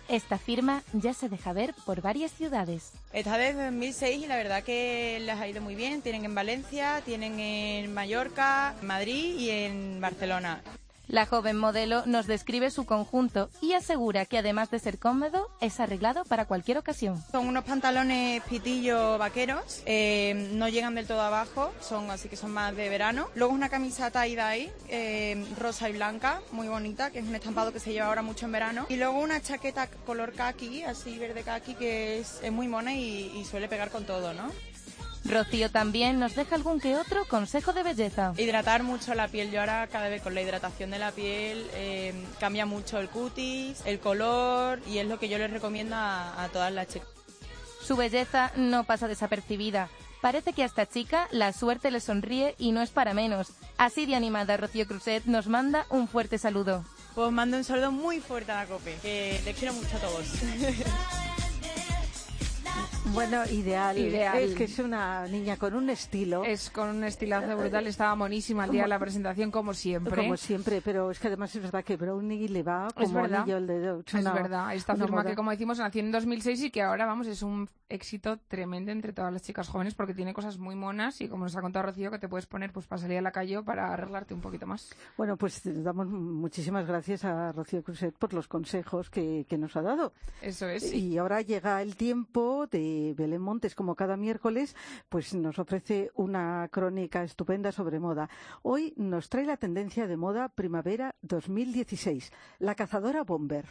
Esta 0.07 0.37
firma 0.37 0.83
ya 0.93 1.15
se 1.15 1.27
deja 1.27 1.53
ver 1.53 1.73
por 1.85 2.01
varias 2.01 2.31
ciudades. 2.31 2.91
Está 3.13 3.37
desde 3.39 3.65
2006 3.65 4.23
y 4.23 4.27
la 4.27 4.37
verdad 4.37 4.63
que 4.63 5.17
les 5.21 5.35
ha 5.35 5.47
ido 5.47 5.61
muy 5.61 5.73
bien. 5.73 6.03
Tienen 6.03 6.23
en 6.23 6.35
Valencia, 6.35 7.01
tienen 7.03 7.39
en 7.39 7.91
Mallorca, 7.91 8.75
Madrid 8.83 9.35
y 9.39 9.49
en 9.49 9.99
Barcelona. 9.99 10.61
La 11.15 11.25
joven 11.25 11.55
modelo 11.55 12.05
nos 12.05 12.27
describe 12.27 12.69
su 12.71 12.85
conjunto 12.85 13.49
y 13.61 13.71
asegura 13.71 14.25
que 14.25 14.37
además 14.37 14.69
de 14.69 14.79
ser 14.79 14.99
cómodo, 14.99 15.49
es 15.61 15.79
arreglado 15.79 16.25
para 16.25 16.43
cualquier 16.43 16.77
ocasión. 16.77 17.23
Son 17.31 17.47
unos 17.47 17.63
pantalones 17.63 18.43
pitillo 18.49 19.17
vaqueros, 19.17 19.81
eh, 19.85 20.49
no 20.51 20.67
llegan 20.67 20.93
del 20.93 21.07
todo 21.07 21.21
abajo, 21.21 21.71
son 21.79 22.11
así 22.11 22.27
que 22.27 22.35
son 22.35 22.51
más 22.51 22.75
de 22.75 22.89
verano. 22.89 23.29
Luego 23.33 23.53
una 23.53 23.69
camisa 23.69 24.11
tie-dye, 24.11 24.73
eh, 24.89 25.45
rosa 25.57 25.89
y 25.89 25.93
blanca, 25.93 26.41
muy 26.51 26.67
bonita, 26.67 27.11
que 27.11 27.19
es 27.19 27.25
un 27.25 27.35
estampado 27.35 27.71
que 27.71 27.79
se 27.79 27.93
lleva 27.93 28.07
ahora 28.07 28.21
mucho 28.21 28.47
en 28.47 28.51
verano. 28.51 28.85
Y 28.89 28.97
luego 28.97 29.17
una 29.17 29.41
chaqueta 29.41 29.87
color 30.05 30.33
kaki, 30.33 30.83
así 30.83 31.17
verde 31.17 31.43
kaki, 31.43 31.75
que 31.75 32.19
es, 32.19 32.41
muy 32.51 32.67
mona 32.67 32.93
y, 32.93 33.31
y 33.37 33.45
suele 33.45 33.69
pegar 33.69 33.89
con 33.89 34.03
todo, 34.03 34.33
¿no? 34.33 34.51
Rocío 35.25 35.71
también 35.71 36.19
nos 36.19 36.35
deja 36.35 36.55
algún 36.55 36.79
que 36.79 36.95
otro 36.95 37.25
consejo 37.25 37.73
de 37.73 37.81
belleza. 37.81 38.33
Hidratar 38.37 38.83
mucho 38.83 39.15
la 39.15 39.27
piel. 39.27 39.51
Yo 39.51 39.59
ahora 39.59 39.87
cada 39.87 40.07
vez 40.07 40.21
con 40.21 40.35
la 40.35 40.41
hidratación 40.41 40.91
de 40.91 40.99
la 40.99 41.11
piel 41.11 41.65
eh, 41.73 42.13
cambia 42.39 42.65
mucho 42.65 42.99
el 42.99 43.09
cutis, 43.09 43.81
el 43.85 43.99
color 43.99 44.79
y 44.87 44.99
es 44.99 45.07
lo 45.07 45.17
que 45.17 45.27
yo 45.27 45.39
les 45.39 45.49
recomiendo 45.49 45.95
a, 45.97 46.47
todas 46.53 46.71
las 46.71 46.87
chicas. 46.87 47.07
Su 47.81 47.95
belleza 47.95 48.51
no 48.55 48.83
pasa 48.83 49.07
desapercibida. 49.07 49.89
Parece 50.21 50.53
que 50.53 50.63
a 50.63 50.65
esta 50.65 50.87
chica 50.87 51.27
la 51.31 51.53
suerte 51.53 51.91
le 51.91 51.99
sonríe 51.99 52.55
y 52.57 52.71
no 52.71 52.81
es 52.81 52.91
para 52.91 53.13
menos. 53.13 53.51
Así 53.77 54.05
de 54.05 54.15
animada, 54.15 54.57
Rocío 54.57 54.87
Cruzet 54.87 55.25
nos 55.25 55.47
manda 55.47 55.85
un 55.89 56.07
fuerte 56.07 56.37
saludo. 56.37 56.85
Pues 57.13 57.31
mando 57.31 57.57
un 57.57 57.63
saludo 57.63 57.91
muy 57.91 58.19
fuerte 58.19 58.51
a 58.51 58.55
la 58.55 58.65
COPE, 58.65 58.97
que 59.01 59.41
les 59.43 59.57
quiero 59.57 59.73
mucho 59.73 59.97
a 59.97 59.99
todos. 59.99 60.25
Bueno, 63.13 63.45
ideal. 63.51 63.97
ideal. 63.97 64.37
Es 64.37 64.55
que 64.55 64.65
es 64.65 64.79
una 64.79 65.27
niña 65.27 65.57
con 65.57 65.73
un 65.73 65.89
estilo. 65.89 66.43
Es 66.43 66.69
con 66.69 66.89
un 66.89 67.03
estilazo 67.03 67.57
brutal. 67.57 67.87
Estaba 67.87 68.15
monísima 68.15 68.65
el 68.65 68.71
día 68.71 68.83
de 68.83 68.87
la 68.89 68.99
presentación, 68.99 69.51
como 69.51 69.73
siempre. 69.73 70.15
Como 70.15 70.37
siempre, 70.37 70.81
pero 70.81 71.11
es 71.11 71.19
que 71.19 71.27
además 71.27 71.55
es 71.55 71.61
verdad 71.61 71.83
que 71.83 71.95
Brownie 71.97 72.47
le 72.47 72.63
va 72.63 72.87
como 72.93 73.19
anillo 73.19 73.57
el 73.57 73.67
dedo. 73.67 74.03
Es, 74.05 74.23
verdad. 74.23 74.73
Esta 74.75 74.95
firma 74.95 75.23
que, 75.23 75.35
como 75.35 75.51
decimos, 75.51 75.77
nació 75.79 76.01
en 76.01 76.11
2006 76.11 76.63
y 76.63 76.71
que 76.71 76.81
ahora, 76.81 77.05
vamos, 77.05 77.27
es 77.27 77.41
un 77.41 77.69
éxito 77.87 78.39
tremendo 78.47 78.91
entre 78.91 79.13
todas 79.13 79.31
las 79.31 79.43
chicas 79.43 79.67
jóvenes 79.67 79.93
porque 79.93 80.15
tiene 80.15 80.33
cosas 80.33 80.57
muy 80.57 80.75
monas 80.75 81.21
y, 81.21 81.27
como 81.27 81.43
nos 81.43 81.55
ha 81.55 81.61
contado 81.61 81.85
Rocío, 81.85 82.09
que 82.09 82.19
te 82.19 82.27
puedes 82.27 82.47
poner 82.47 82.71
pues 82.73 82.87
para 82.87 83.01
salir 83.01 83.19
a 83.19 83.21
la 83.21 83.31
calle 83.31 83.57
o 83.57 83.63
para 83.63 83.93
arreglarte 83.93 84.33
un 84.33 84.41
poquito 84.41 84.65
más. 84.65 84.89
Bueno, 85.17 85.37
pues 85.37 85.61
damos 85.63 86.07
muchísimas 86.07 86.87
gracias 86.87 87.23
a 87.25 87.51
Rocío 87.51 87.83
Cruzet 87.83 88.17
por 88.17 88.33
los 88.33 88.47
consejos 88.47 89.09
que, 89.09 89.45
que 89.47 89.57
nos 89.57 89.75
ha 89.75 89.81
dado. 89.81 90.13
Eso 90.41 90.67
es. 90.67 90.91
Y 90.93 91.17
ahora 91.17 91.41
llega 91.41 91.81
el 91.81 91.95
tiempo 91.95 92.67
de 92.67 92.94
que 92.95 93.13
Belén 93.13 93.41
Montes, 93.41 93.75
como 93.75 93.95
cada 93.95 94.15
miércoles, 94.15 94.75
pues 95.09 95.33
nos 95.33 95.59
ofrece 95.59 96.11
una 96.15 96.69
crónica 96.71 97.23
estupenda 97.23 97.71
sobre 97.73 97.99
moda. 97.99 98.29
Hoy 98.61 98.93
nos 98.95 99.27
trae 99.27 99.45
la 99.45 99.57
tendencia 99.57 100.07
de 100.07 100.15
moda 100.15 100.47
primavera 100.47 101.15
2016, 101.21 102.31
la 102.59 102.75
cazadora 102.75 103.23
bomber. 103.23 103.65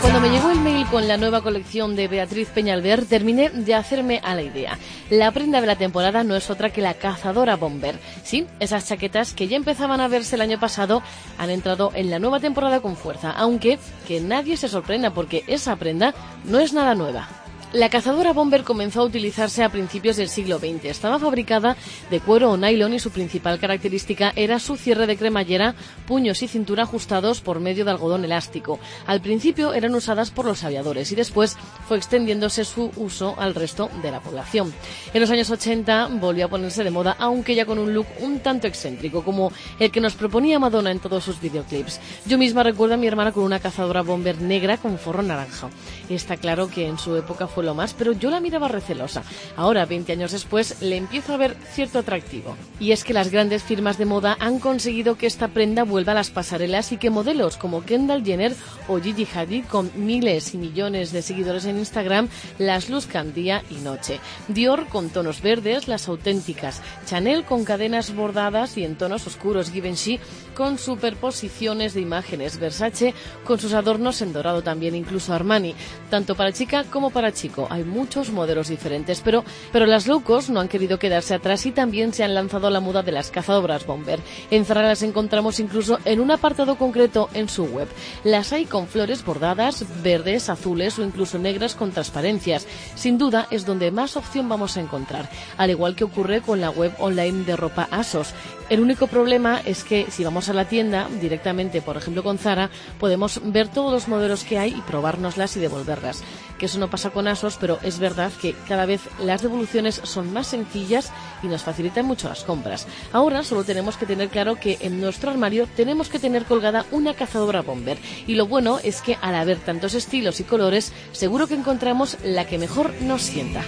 Cuando 0.00 0.20
me 0.20 0.30
llegó 0.30 0.50
el 0.50 0.60
mail 0.60 0.86
con 0.88 1.06
la 1.06 1.16
nueva 1.16 1.42
colección 1.42 1.94
de 1.94 2.08
Beatriz 2.08 2.48
Peñalver, 2.48 3.06
terminé 3.06 3.50
de 3.50 3.74
hacerme 3.74 4.20
a 4.24 4.34
la 4.34 4.42
idea. 4.42 4.78
La 5.10 5.30
prenda 5.30 5.60
de 5.60 5.66
la 5.66 5.76
temporada 5.76 6.24
no 6.24 6.34
es 6.34 6.50
otra 6.50 6.70
que 6.70 6.82
la 6.82 6.94
cazadora 6.94 7.56
bomber. 7.56 7.98
Sí, 8.24 8.46
esas 8.58 8.88
chaquetas 8.88 9.34
que 9.34 9.46
ya 9.46 9.56
empezaban 9.56 10.00
a 10.00 10.08
verse 10.08 10.34
el 10.34 10.42
año 10.42 10.58
pasado 10.58 11.02
han 11.38 11.50
entrado 11.50 11.92
en 11.94 12.10
la 12.10 12.18
nueva 12.18 12.40
temporada 12.40 12.80
con 12.80 12.96
fuerza, 12.96 13.30
aunque 13.30 13.78
que 14.08 14.20
nadie 14.20 14.56
se 14.56 14.68
sorprenda 14.68 15.10
porque 15.10 15.44
esa 15.46 15.76
prenda 15.76 16.14
no 16.44 16.58
es 16.58 16.72
nada 16.72 16.94
nueva. 16.94 17.45
La 17.76 17.90
cazadora 17.90 18.32
bomber 18.32 18.64
comenzó 18.64 19.02
a 19.02 19.04
utilizarse 19.04 19.62
a 19.62 19.68
principios 19.68 20.16
del 20.16 20.30
siglo 20.30 20.58
XX. 20.58 20.86
Estaba 20.86 21.18
fabricada 21.18 21.76
de 22.08 22.20
cuero 22.20 22.50
o 22.52 22.56
nylon 22.56 22.94
y 22.94 22.98
su 22.98 23.10
principal 23.10 23.58
característica 23.58 24.32
era 24.34 24.58
su 24.58 24.76
cierre 24.76 25.06
de 25.06 25.18
cremallera, 25.18 25.74
puños 26.06 26.42
y 26.42 26.48
cintura 26.48 26.84
ajustados 26.84 27.42
por 27.42 27.60
medio 27.60 27.84
de 27.84 27.90
algodón 27.90 28.24
elástico. 28.24 28.80
Al 29.04 29.20
principio 29.20 29.74
eran 29.74 29.94
usadas 29.94 30.30
por 30.30 30.46
los 30.46 30.64
aviadores 30.64 31.12
y 31.12 31.16
después 31.16 31.58
fue 31.86 31.98
extendiéndose 31.98 32.64
su 32.64 32.92
uso 32.96 33.34
al 33.36 33.54
resto 33.54 33.90
de 34.00 34.10
la 34.10 34.20
población. 34.20 34.72
En 35.12 35.20
los 35.20 35.30
años 35.30 35.50
80 35.50 36.08
volvió 36.12 36.46
a 36.46 36.48
ponerse 36.48 36.82
de 36.82 36.90
moda, 36.90 37.14
aunque 37.18 37.54
ya 37.54 37.66
con 37.66 37.78
un 37.78 37.92
look 37.92 38.06
un 38.20 38.38
tanto 38.38 38.66
excéntrico, 38.66 39.22
como 39.22 39.52
el 39.78 39.90
que 39.90 40.00
nos 40.00 40.14
proponía 40.14 40.58
Madonna 40.58 40.92
en 40.92 40.98
todos 40.98 41.24
sus 41.24 41.42
videoclips. 41.42 42.00
Yo 42.24 42.38
misma 42.38 42.62
recuerdo 42.62 42.94
a 42.94 42.96
mi 42.96 43.06
hermana 43.06 43.32
con 43.32 43.44
una 43.44 43.60
cazadora 43.60 44.00
bomber 44.00 44.40
negra 44.40 44.78
con 44.78 44.98
forro 44.98 45.22
naranja. 45.22 45.68
Está 46.08 46.38
claro 46.38 46.68
que 46.68 46.86
en 46.86 46.96
su 46.96 47.14
época 47.16 47.46
fue 47.46 47.65
lo 47.66 47.74
más, 47.74 47.92
pero 47.92 48.12
yo 48.12 48.30
la 48.30 48.40
miraba 48.40 48.68
recelosa. 48.68 49.22
Ahora, 49.56 49.84
20 49.84 50.12
años 50.12 50.32
después, 50.32 50.80
le 50.80 50.96
empiezo 50.96 51.34
a 51.34 51.36
ver 51.36 51.56
cierto 51.72 51.98
atractivo. 51.98 52.56
Y 52.80 52.92
es 52.92 53.04
que 53.04 53.12
las 53.12 53.30
grandes 53.30 53.62
firmas 53.62 53.98
de 53.98 54.06
moda 54.06 54.36
han 54.40 54.58
conseguido 54.58 55.16
que 55.16 55.26
esta 55.26 55.48
prenda 55.48 55.84
vuelva 55.84 56.12
a 56.12 56.14
las 56.14 56.30
pasarelas 56.30 56.92
y 56.92 56.96
que 56.96 57.10
modelos 57.10 57.58
como 57.58 57.84
Kendall 57.84 58.24
Jenner 58.24 58.54
o 58.88 58.98
Gigi 59.00 59.26
Hadid, 59.34 59.66
con 59.66 59.90
miles 59.94 60.54
y 60.54 60.58
millones 60.58 61.12
de 61.12 61.22
seguidores 61.22 61.66
en 61.66 61.78
Instagram, 61.78 62.28
las 62.58 62.88
luzcan 62.88 63.34
día 63.34 63.62
y 63.68 63.76
noche. 63.76 64.20
Dior 64.48 64.86
con 64.86 65.10
tonos 65.10 65.42
verdes, 65.42 65.88
las 65.88 66.08
auténticas. 66.08 66.80
Chanel 67.04 67.44
con 67.44 67.64
cadenas 67.64 68.14
bordadas 68.14 68.78
y 68.78 68.84
en 68.84 68.96
tonos 68.96 69.26
oscuros. 69.26 69.70
Givenchy 69.70 70.20
con 70.54 70.78
superposiciones 70.78 71.94
de 71.94 72.00
imágenes. 72.00 72.58
Versace 72.58 73.14
con 73.44 73.58
sus 73.58 73.74
adornos 73.74 74.22
en 74.22 74.32
dorado 74.32 74.62
también, 74.62 74.94
incluso 74.94 75.32
Armani, 75.32 75.74
tanto 76.10 76.34
para 76.34 76.52
chica 76.52 76.84
como 76.84 77.10
para 77.10 77.32
chico 77.32 77.55
hay 77.70 77.84
muchos 77.84 78.30
modelos 78.30 78.68
diferentes, 78.68 79.20
pero, 79.20 79.44
pero 79.72 79.86
las 79.86 80.06
low 80.06 80.22
cost 80.22 80.50
no 80.50 80.60
han 80.60 80.68
querido 80.68 80.98
quedarse 80.98 81.34
atrás 81.34 81.64
y 81.66 81.72
también 81.72 82.12
se 82.12 82.24
han 82.24 82.34
lanzado 82.34 82.66
a 82.66 82.70
la 82.70 82.80
muda 82.80 83.02
de 83.02 83.12
las 83.12 83.30
cazadoras 83.30 83.86
bomber. 83.86 84.20
En 84.50 84.64
Zara 84.64 84.82
las 84.82 85.02
encontramos 85.02 85.60
incluso 85.60 85.98
en 86.04 86.20
un 86.20 86.30
apartado 86.30 86.76
concreto 86.76 87.30
en 87.34 87.48
su 87.48 87.64
web. 87.64 87.88
Las 88.24 88.52
hay 88.52 88.66
con 88.66 88.86
flores 88.86 89.24
bordadas, 89.24 89.84
verdes, 90.02 90.48
azules 90.48 90.98
o 90.98 91.04
incluso 91.04 91.38
negras 91.38 91.74
con 91.74 91.92
transparencias. 91.92 92.66
Sin 92.94 93.18
duda 93.18 93.46
es 93.50 93.64
donde 93.64 93.90
más 93.90 94.16
opción 94.16 94.48
vamos 94.48 94.76
a 94.76 94.80
encontrar, 94.80 95.30
al 95.56 95.70
igual 95.70 95.96
que 95.96 96.04
ocurre 96.04 96.40
con 96.40 96.60
la 96.60 96.70
web 96.70 96.92
online 96.98 97.44
de 97.44 97.56
ropa 97.56 97.88
ASOS. 97.90 98.34
El 98.68 98.80
único 98.80 99.06
problema 99.06 99.60
es 99.64 99.84
que 99.84 100.10
si 100.10 100.24
vamos 100.24 100.48
a 100.48 100.52
la 100.52 100.64
tienda 100.64 101.08
directamente, 101.20 101.80
por 101.82 101.96
ejemplo 101.96 102.24
con 102.24 102.36
Zara, 102.36 102.68
podemos 102.98 103.40
ver 103.44 103.68
todos 103.68 103.92
los 103.92 104.08
modelos 104.08 104.42
que 104.42 104.58
hay 104.58 104.70
y 104.70 104.80
probárnoslas 104.80 105.56
y 105.56 105.60
devolverlas. 105.60 106.24
Que 106.58 106.66
eso 106.66 106.80
no 106.80 106.90
pasa 106.90 107.10
con 107.10 107.28
ASOS, 107.28 107.58
pero 107.60 107.78
es 107.82 108.00
verdad 108.00 108.32
que 108.42 108.56
cada 108.66 108.84
vez 108.84 109.02
las 109.22 109.42
devoluciones 109.42 110.00
son 110.02 110.32
más 110.32 110.48
sencillas 110.48 111.12
y 111.44 111.46
nos 111.46 111.62
facilitan 111.62 112.06
mucho 112.06 112.28
las 112.28 112.42
compras. 112.42 112.88
Ahora 113.12 113.44
solo 113.44 113.62
tenemos 113.62 113.96
que 113.96 114.06
tener 114.06 114.30
claro 114.30 114.56
que 114.56 114.78
en 114.80 115.00
nuestro 115.00 115.30
armario 115.30 115.68
tenemos 115.76 116.08
que 116.08 116.18
tener 116.18 116.44
colgada 116.44 116.86
una 116.90 117.14
cazadora 117.14 117.62
bomber. 117.62 117.98
Y 118.26 118.34
lo 118.34 118.48
bueno 118.48 118.80
es 118.82 119.00
que 119.00 119.16
al 119.22 119.36
haber 119.36 119.58
tantos 119.58 119.94
estilos 119.94 120.40
y 120.40 120.44
colores, 120.44 120.92
seguro 121.12 121.46
que 121.46 121.54
encontramos 121.54 122.16
la 122.24 122.46
que 122.46 122.58
mejor 122.58 122.92
nos 123.02 123.22
sienta. 123.22 123.62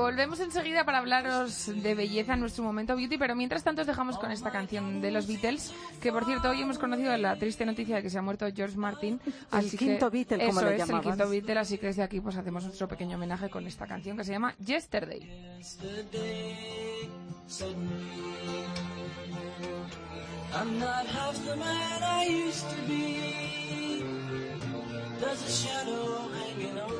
Volvemos 0.00 0.40
enseguida 0.40 0.84
para 0.84 0.98
hablaros 0.98 1.66
de 1.66 1.94
belleza 1.94 2.32
en 2.34 2.40
nuestro 2.40 2.64
momento 2.64 2.96
beauty, 2.96 3.18
pero 3.18 3.36
mientras 3.36 3.62
tanto 3.62 3.82
os 3.82 3.86
dejamos 3.86 4.16
con 4.18 4.30
esta 4.30 4.50
canción 4.50 5.00
de 5.02 5.10
los 5.10 5.26
Beatles, 5.26 5.72
que 6.00 6.10
por 6.10 6.24
cierto 6.24 6.48
hoy 6.48 6.62
hemos 6.62 6.78
conocido 6.78 7.14
la 7.18 7.36
triste 7.36 7.66
noticia 7.66 7.96
de 7.96 8.02
que 8.02 8.08
se 8.08 8.18
ha 8.18 8.22
muerto 8.22 8.46
George 8.54 8.78
Martin. 8.78 9.20
el 9.52 9.70
quinto 9.70 10.10
Beatle, 10.10 10.46
como 10.46 10.60
eso 10.60 10.70
lo 10.70 10.70
es, 10.70 10.88
el 10.88 11.00
quinto 11.00 11.28
Beatle, 11.28 11.58
así 11.58 11.78
que 11.78 11.86
desde 11.88 12.02
aquí 12.02 12.20
pues 12.20 12.36
hacemos 12.36 12.64
nuestro 12.64 12.88
pequeño 12.88 13.16
homenaje 13.16 13.50
con 13.50 13.66
esta 13.66 13.86
canción 13.86 14.16
que 14.16 14.24
se 14.24 14.32
llama 14.32 14.54
Yesterday. 14.64 15.28
I'm 20.52 20.80
not 20.80 21.06
half 21.06 21.36
the 21.46 21.54
man 21.54 22.02
I 22.02 22.26
used 22.26 22.68
to 22.68 22.76
be. 22.88 24.02
There's 25.20 25.42
a 25.46 25.50
shadow 25.50 26.28
hanging 26.32 26.76
over. 26.76 26.99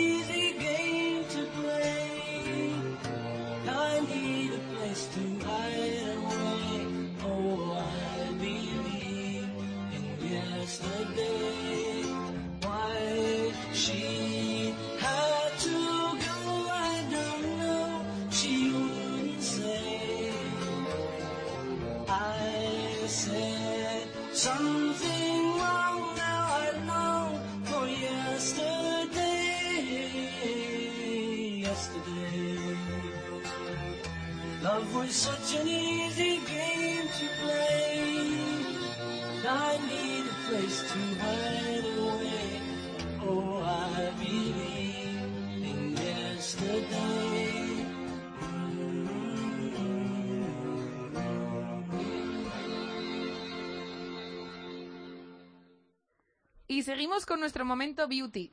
Y 56.81 56.83
seguimos 56.83 57.27
con 57.27 57.39
nuestro 57.39 57.63
momento 57.63 58.07
beauty. 58.07 58.51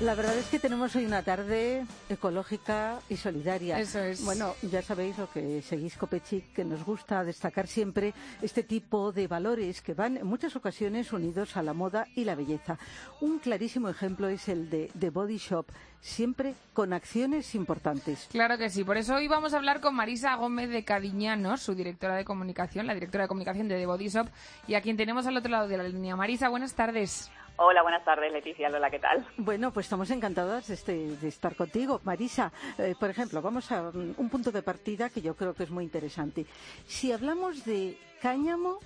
La 0.00 0.14
verdad 0.14 0.34
es 0.38 0.46
que 0.46 0.58
tenemos 0.58 0.96
hoy 0.96 1.04
una 1.04 1.22
tarde 1.22 1.84
ecológica 2.08 3.00
y 3.10 3.16
solidaria. 3.16 3.78
Eso 3.78 3.98
es. 3.98 4.24
Bueno, 4.24 4.54
ya 4.62 4.80
sabéis 4.80 5.18
lo 5.18 5.30
que 5.30 5.60
seguís 5.60 5.98
Copechic, 5.98 6.54
que 6.54 6.64
nos 6.64 6.82
gusta 6.86 7.22
destacar 7.22 7.66
siempre 7.66 8.14
este 8.40 8.62
tipo 8.62 9.12
de 9.12 9.26
valores 9.26 9.82
que 9.82 9.92
van 9.92 10.16
en 10.16 10.26
muchas 10.26 10.56
ocasiones 10.56 11.12
unidos 11.12 11.54
a 11.58 11.62
la 11.62 11.74
moda 11.74 12.06
y 12.14 12.24
la 12.24 12.34
belleza. 12.34 12.78
Un 13.20 13.40
clarísimo 13.40 13.90
ejemplo 13.90 14.28
es 14.28 14.48
el 14.48 14.70
de 14.70 14.90
The 14.98 15.10
Body 15.10 15.36
Shop, 15.36 15.66
siempre 16.00 16.54
con 16.72 16.94
acciones 16.94 17.54
importantes. 17.54 18.26
Claro 18.30 18.56
que 18.56 18.70
sí. 18.70 18.84
Por 18.84 18.96
eso 18.96 19.16
hoy 19.16 19.28
vamos 19.28 19.52
a 19.52 19.58
hablar 19.58 19.82
con 19.82 19.94
Marisa 19.94 20.34
Gómez 20.36 20.70
de 20.70 20.82
Cadiñano, 20.82 21.58
su 21.58 21.74
directora 21.74 22.16
de 22.16 22.24
comunicación, 22.24 22.86
la 22.86 22.94
directora 22.94 23.24
de 23.24 23.28
comunicación 23.28 23.68
de 23.68 23.76
The 23.76 23.84
Body 23.84 24.08
Shop, 24.08 24.28
y 24.66 24.76
a 24.76 24.80
quien 24.80 24.96
tenemos 24.96 25.26
al 25.26 25.36
otro 25.36 25.50
lado 25.50 25.68
de 25.68 25.76
la 25.76 25.82
línea. 25.82 26.16
Marisa, 26.16 26.48
buenas 26.48 26.72
tardes. 26.72 27.30
Hola, 27.56 27.82
buenas 27.82 28.04
tardes, 28.04 28.32
Leticia. 28.32 28.70
Lola, 28.70 28.90
¿qué 28.90 28.98
tal? 28.98 29.26
Bueno, 29.36 29.70
pues 29.70 29.86
estamos 29.86 30.10
encantadas 30.10 30.68
de, 30.68 30.74
este, 30.74 31.16
de 31.16 31.28
estar 31.28 31.54
contigo. 31.54 32.00
Marisa, 32.04 32.52
eh, 32.78 32.94
por 32.98 33.10
ejemplo, 33.10 33.42
vamos 33.42 33.70
a 33.70 33.90
un 33.90 34.28
punto 34.30 34.50
de 34.50 34.62
partida 34.62 35.10
que 35.10 35.20
yo 35.20 35.36
creo 35.36 35.54
que 35.54 35.64
es 35.64 35.70
muy 35.70 35.84
interesante. 35.84 36.46
Si 36.86 37.12
hablamos 37.12 37.64
de 37.64 37.98
cáñamo, 38.22 38.78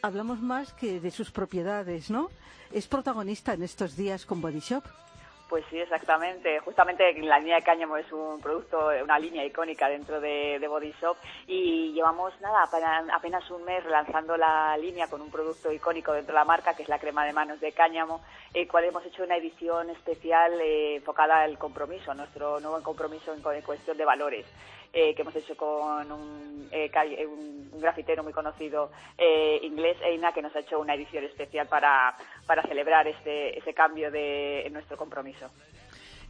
hablamos 0.00 0.40
más 0.40 0.72
que 0.72 1.00
de 1.00 1.10
sus 1.10 1.30
propiedades, 1.30 2.10
¿no? 2.10 2.30
Es 2.72 2.86
protagonista 2.88 3.52
en 3.52 3.62
estos 3.62 3.96
días 3.96 4.24
con 4.24 4.40
Body 4.40 4.60
Shop. 4.60 4.84
Pues 5.48 5.64
sí, 5.68 5.78
exactamente. 5.78 6.58
Justamente 6.60 7.12
la 7.20 7.38
línea 7.38 7.56
de 7.56 7.62
cáñamo 7.62 7.96
es 7.98 8.10
un 8.12 8.40
producto, 8.40 8.88
una 9.02 9.18
línea 9.18 9.44
icónica 9.44 9.88
dentro 9.88 10.20
de, 10.20 10.58
de 10.58 10.68
Body 10.68 10.92
Shop 11.00 11.16
y 11.46 11.92
llevamos 11.92 12.32
nada, 12.40 12.64
apenas 13.12 13.50
un 13.50 13.62
mes 13.64 13.84
relanzando 13.84 14.36
la 14.36 14.76
línea 14.78 15.06
con 15.08 15.20
un 15.20 15.30
producto 15.30 15.70
icónico 15.70 16.12
dentro 16.12 16.32
de 16.32 16.40
la 16.40 16.46
marca, 16.46 16.74
que 16.74 16.82
es 16.82 16.88
la 16.88 16.98
crema 16.98 17.26
de 17.26 17.34
manos 17.34 17.60
de 17.60 17.72
cáñamo, 17.72 18.22
el 18.54 18.66
cual 18.66 18.84
hemos 18.84 19.04
hecho 19.04 19.22
una 19.22 19.36
edición 19.36 19.90
especial 19.90 20.58
eh, 20.60 20.96
enfocada 20.96 21.42
al 21.42 21.58
compromiso, 21.58 22.14
nuestro 22.14 22.58
nuevo 22.60 22.82
compromiso 22.82 23.34
en 23.34 23.62
cuestión 23.62 23.98
de 23.98 24.04
valores. 24.04 24.46
Eh, 24.96 25.12
que 25.12 25.22
hemos 25.22 25.34
hecho 25.34 25.56
con 25.56 26.12
un, 26.12 26.68
eh, 26.70 26.88
un, 27.26 27.68
un, 27.72 27.80
grafitero 27.80 28.22
muy 28.22 28.32
conocido 28.32 28.92
eh, 29.18 29.58
inglés, 29.64 29.96
Eina, 30.04 30.32
que 30.32 30.40
nos 30.40 30.54
ha 30.54 30.60
hecho 30.60 30.78
una 30.78 30.94
edición 30.94 31.24
especial 31.24 31.66
para, 31.66 32.16
para 32.46 32.62
celebrar 32.62 33.08
este, 33.08 33.58
ese 33.58 33.74
cambio 33.74 34.12
de 34.12 34.68
nuestro 34.70 34.96
compromiso. 34.96 35.50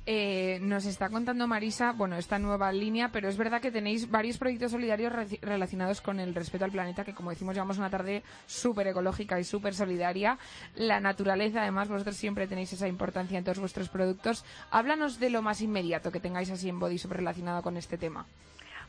Eh, 0.07 0.59
nos 0.61 0.85
está 0.85 1.09
contando 1.09 1.47
Marisa, 1.47 1.93
bueno, 1.93 2.17
esta 2.17 2.39
nueva 2.39 2.71
línea, 2.73 3.09
pero 3.11 3.27
es 3.27 3.39
verdad 3.39 3.63
que 3.63 3.71
tenéis 3.71 4.11
varios 4.11 4.37
proyectos 4.37 4.73
solidarios 4.73 5.11
re 5.11 5.27
relacionados 5.41 6.03
con 6.03 6.21
el 6.21 6.35
respeto 6.35 6.67
al 6.67 6.73
planeta, 6.73 7.05
que 7.05 7.15
como 7.15 7.31
decimos, 7.31 7.55
llevamos 7.55 7.79
una 7.79 7.89
tarde 7.89 8.23
súper 8.47 8.89
ecológica 8.89 9.41
y 9.41 9.45
súper 9.45 9.75
solidaria. 9.75 10.39
La 10.77 11.01
naturaleza, 11.01 11.63
además, 11.63 11.89
vosotros 11.89 12.17
siempre 12.17 12.47
tenéis 12.47 12.73
esa 12.75 12.87
importancia 12.87 13.39
en 13.39 13.45
todos 13.45 13.61
vuestros 13.61 13.89
productos. 13.89 14.45
Háblanos 14.71 15.19
de 15.21 15.31
lo 15.31 15.41
más 15.41 15.63
inmediato 15.63 16.13
que 16.13 16.21
tengáis 16.21 16.51
así 16.51 16.69
en 16.69 16.79
Body 16.79 16.99
sobre 16.99 17.19
relacionado 17.19 17.63
con 17.63 17.79
este 17.79 17.97
tema. 17.97 18.27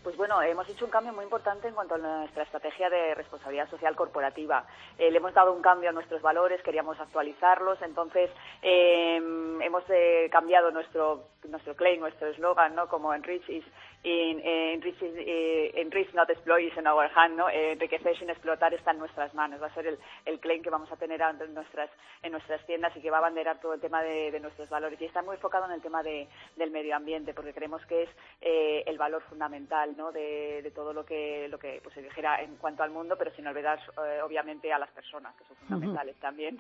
Pues 0.05 0.17
bueno, 0.17 0.39
hemos 0.43 0.69
hecho 0.69 0.85
un 0.85 0.91
cambio 0.91 1.13
muy 1.13 1.23
importante 1.23 1.67
en 1.67 1.73
cuanto 1.73 1.95
a 1.95 1.97
nuestra 1.97 2.43
estrategia 2.43 2.91
de 2.91 3.15
responsabilidad 3.15 3.67
social 3.71 3.95
corporativa. 3.95 4.63
Eh, 4.99 5.09
le 5.09 5.17
hemos 5.17 5.33
dado 5.33 5.51
un 5.51 5.63
cambio 5.63 5.89
a 5.89 5.93
nuestros 5.93 6.21
valores, 6.21 6.61
queríamos 6.61 6.99
actualizarlos, 6.99 7.81
entonces 7.81 8.29
eh, 8.61 9.15
hemos 9.15 9.83
eh, 9.89 10.29
cambiado 10.31 10.69
nuestro 10.69 11.23
nuestro 11.49 11.75
claim, 11.75 11.99
nuestro 11.99 12.27
eslogan, 12.27 12.75
¿no? 12.75 12.87
Como 12.87 13.13
Enrich 13.13 13.47
is 13.49 13.63
in, 14.03 14.39
enrich, 14.43 14.97
eh, 15.01 15.71
enrich 15.75 16.13
not 16.13 16.29
exploit 16.29 16.71
is 16.71 16.77
in 16.77 16.87
our 16.87 17.09
hand, 17.15 17.37
¿no? 17.37 17.49
Eh, 17.49 17.73
enriquecer 17.73 18.17
sin 18.17 18.29
explotar 18.29 18.73
está 18.73 18.91
en 18.91 18.99
nuestras 18.99 19.33
manos. 19.33 19.61
Va 19.61 19.67
a 19.67 19.73
ser 19.73 19.87
el, 19.87 19.99
el 20.25 20.39
claim 20.39 20.61
que 20.61 20.69
vamos 20.69 20.91
a 20.91 20.95
tener 20.95 21.21
en 21.21 21.53
nuestras 21.53 21.89
en 22.21 22.31
nuestras 22.31 22.65
tiendas 22.65 22.95
y 22.95 23.01
que 23.01 23.11
va 23.11 23.19
a 23.19 23.21
banderar 23.21 23.59
todo 23.59 23.73
el 23.73 23.81
tema 23.81 24.01
de, 24.01 24.39
nuestros 24.39 24.69
valores. 24.69 24.99
Y 25.01 25.05
está 25.05 25.21
muy 25.21 25.35
enfocado 25.35 25.65
en 25.65 25.71
el 25.71 25.81
tema 25.81 26.03
de, 26.03 26.27
del 26.55 26.71
medio 26.71 26.95
ambiente, 26.95 27.33
porque 27.33 27.53
creemos 27.53 27.85
que 27.85 28.03
es 28.03 28.09
eh, 28.41 28.83
el 28.85 28.97
valor 28.97 29.21
fundamental, 29.23 29.94
¿no? 29.95 30.11
De, 30.11 30.61
de, 30.61 30.71
todo 30.71 30.93
lo 30.93 31.05
que 31.05 31.47
lo 31.49 31.57
que 31.57 31.79
pues, 31.81 31.95
se 31.95 32.01
dijera 32.01 32.41
en 32.41 32.55
cuanto 32.57 32.83
al 32.83 32.91
mundo, 32.91 33.15
pero 33.17 33.31
sin 33.35 33.47
olvidar 33.47 33.79
eh, 34.05 34.21
obviamente 34.23 34.71
a 34.71 34.79
las 34.79 34.91
personas, 34.91 35.35
que 35.35 35.45
son 35.45 35.57
fundamentales 35.57 36.15
uh 36.15 36.19
-huh. 36.19 36.21
también. 36.21 36.59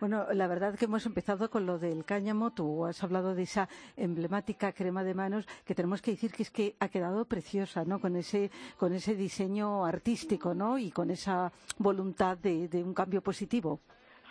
Bueno, 0.00 0.26
la 0.32 0.46
verdad 0.46 0.76
que 0.76 0.84
hemos 0.84 1.04
empezado 1.06 1.50
con 1.50 1.66
lo 1.66 1.78
del 1.78 2.04
cáñamo. 2.04 2.52
Tú 2.52 2.86
has 2.86 3.02
hablado 3.02 3.34
de 3.34 3.42
esa 3.42 3.68
emblemática 3.96 4.72
crema 4.72 5.02
de 5.02 5.14
manos 5.14 5.46
que 5.64 5.74
tenemos 5.74 6.00
que 6.00 6.12
decir 6.12 6.32
que 6.32 6.44
es 6.44 6.50
que 6.50 6.76
ha 6.78 6.88
quedado 6.88 7.24
preciosa, 7.24 7.84
¿no? 7.84 8.00
Con 8.00 8.16
ese, 8.16 8.50
con 8.76 8.92
ese 8.94 9.14
diseño 9.16 9.84
artístico, 9.84 10.54
¿no? 10.54 10.78
Y 10.78 10.90
con 10.90 11.10
esa 11.10 11.52
voluntad 11.78 12.38
de, 12.38 12.68
de 12.68 12.82
un 12.82 12.94
cambio 12.94 13.20
positivo. 13.20 13.80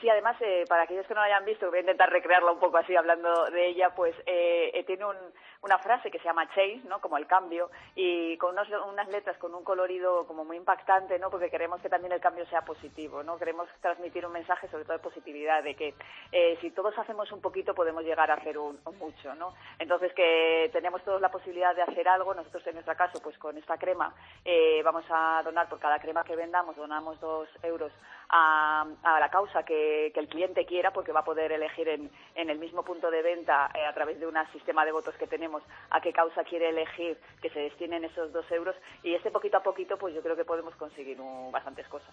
Sí, 0.03 0.09
además, 0.09 0.35
eh, 0.41 0.65
para 0.67 0.83
aquellos 0.83 1.07
que 1.07 1.13
no 1.13 1.21
la 1.21 1.27
hayan 1.27 1.45
visto, 1.45 1.69
voy 1.69 1.77
a 1.77 1.79
intentar 1.79 2.09
recrearla 2.09 2.51
un 2.51 2.59
poco 2.59 2.75
así 2.75 2.93
hablando 2.93 3.45
de 3.51 3.67
ella, 3.67 3.95
pues 3.95 4.13
eh, 4.25 4.69
eh, 4.73 4.83
tiene 4.83 5.05
un, 5.05 5.15
una 5.61 5.77
frase 5.79 6.11
que 6.11 6.19
se 6.19 6.25
llama 6.25 6.49
change, 6.53 6.83
¿no? 6.89 6.99
Como 6.99 7.17
el 7.17 7.25
cambio, 7.25 7.71
y 7.95 8.35
con 8.37 8.51
unos, 8.51 8.67
unas 8.85 9.07
letras 9.07 9.37
con 9.37 9.55
un 9.55 9.63
colorido 9.63 10.27
como 10.27 10.43
muy 10.43 10.57
impactante, 10.57 11.17
¿no? 11.19 11.29
Porque 11.29 11.49
queremos 11.49 11.79
que 11.79 11.87
también 11.87 12.11
el 12.11 12.19
cambio 12.19 12.45
sea 12.47 12.65
positivo, 12.65 13.23
¿no? 13.23 13.37
Queremos 13.37 13.69
transmitir 13.79 14.25
un 14.25 14.33
mensaje 14.33 14.67
sobre 14.67 14.83
todo 14.83 14.97
de 14.97 15.03
positividad, 15.03 15.63
de 15.63 15.73
que 15.73 15.93
eh, 16.33 16.57
si 16.59 16.71
todos 16.71 16.97
hacemos 16.99 17.31
un 17.31 17.39
poquito 17.39 17.73
podemos 17.73 18.03
llegar 18.03 18.29
a 18.29 18.33
hacer 18.33 18.57
un, 18.57 18.77
un, 18.83 18.97
mucho, 18.97 19.33
¿no? 19.35 19.53
Entonces 19.79 20.11
que 20.13 20.69
tenemos 20.73 21.01
todos 21.05 21.21
la 21.21 21.31
posibilidad 21.31 21.73
de 21.73 21.83
hacer 21.83 22.09
algo, 22.09 22.33
nosotros 22.33 22.67
en 22.67 22.73
nuestro 22.73 22.97
caso, 22.97 23.21
pues 23.23 23.37
con 23.37 23.57
esta 23.57 23.77
crema 23.77 24.13
eh, 24.43 24.81
vamos 24.83 25.05
a 25.09 25.41
donar 25.45 25.69
por 25.69 25.79
cada 25.79 25.97
crema 25.99 26.25
que 26.25 26.35
vendamos, 26.35 26.75
donamos 26.75 27.17
dos 27.21 27.47
euros 27.63 27.93
a, 28.35 28.85
la 29.19 29.29
causa 29.29 29.63
que, 29.63 30.11
que, 30.13 30.19
el 30.19 30.27
cliente 30.27 30.65
quiera, 30.65 30.91
porque 30.91 31.11
va 31.11 31.19
a 31.19 31.25
poder 31.25 31.51
elegir 31.51 31.87
en, 31.87 32.09
en 32.33 32.49
el 32.49 32.57
mismo 32.57 32.83
punto 32.83 33.11
de 33.11 33.21
venta 33.21 33.69
eh, 33.75 33.85
a 33.85 33.93
través 33.93 34.19
de 34.19 34.25
un 34.25 34.33
sistema 34.51 34.83
de 34.85 34.91
votos 34.91 35.13
que 35.15 35.27
tenemos 35.27 35.61
a 35.91 36.01
qué 36.01 36.11
causa 36.11 36.43
quiere 36.43 36.69
elegir 36.69 37.17
que 37.41 37.49
se 37.51 37.59
destinen 37.59 38.03
esos 38.03 38.33
dos 38.33 38.49
euros 38.51 38.75
y 39.03 39.13
este 39.13 39.29
poquito 39.29 39.57
a 39.57 39.63
poquito 39.63 39.97
pues 39.97 40.15
yo 40.15 40.21
creo 40.23 40.35
que 40.35 40.45
podemos 40.45 40.75
conseguir 40.75 41.17
bastantes 41.51 41.87
cosas. 41.87 42.11